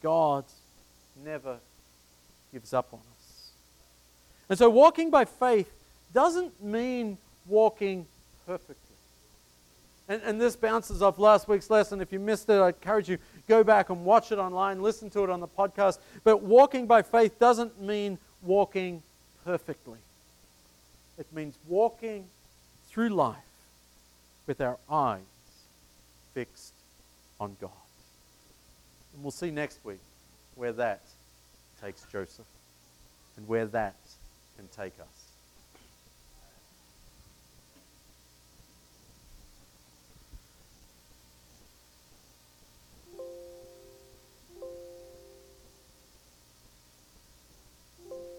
God 0.02 0.44
never 1.24 1.58
gives 2.52 2.72
up 2.72 2.88
on 2.92 3.00
us. 3.00 3.50
And 4.48 4.58
so 4.58 4.70
walking 4.70 5.10
by 5.10 5.24
faith 5.24 5.72
doesn't 6.14 6.62
mean 6.62 7.18
walking 7.46 8.06
perfectly. 8.46 8.76
And, 10.08 10.22
and 10.22 10.40
this 10.40 10.54
bounces 10.54 11.02
off 11.02 11.18
last 11.18 11.48
week's 11.48 11.68
lesson. 11.68 12.00
If 12.00 12.12
you 12.12 12.20
missed 12.20 12.48
it, 12.48 12.54
I 12.60 12.68
encourage 12.68 13.08
you, 13.08 13.18
go 13.48 13.64
back 13.64 13.90
and 13.90 14.04
watch 14.04 14.32
it 14.32 14.38
online, 14.38 14.82
listen 14.82 15.10
to 15.10 15.24
it 15.24 15.30
on 15.30 15.40
the 15.40 15.48
podcast. 15.48 15.98
But 16.24 16.42
walking 16.42 16.86
by 16.86 17.02
faith 17.02 17.38
doesn't 17.38 17.80
mean 17.80 18.18
walking 18.42 19.02
perfectly. 19.44 19.98
It 21.18 21.26
means 21.32 21.56
walking 21.68 22.26
through 22.88 23.10
life 23.10 23.36
with 24.46 24.60
our 24.60 24.78
eyes 24.90 25.20
fixed 26.34 26.74
on 27.40 27.56
God. 27.60 27.70
And 29.14 29.22
we'll 29.22 29.30
see 29.30 29.50
next 29.50 29.84
week 29.84 30.00
where 30.54 30.72
that 30.72 31.00
takes 31.82 32.04
Joseph 32.12 32.46
and 33.36 33.48
where 33.48 33.66
that 33.66 33.96
can 34.56 34.68
take 34.68 34.94
us. 35.00 35.25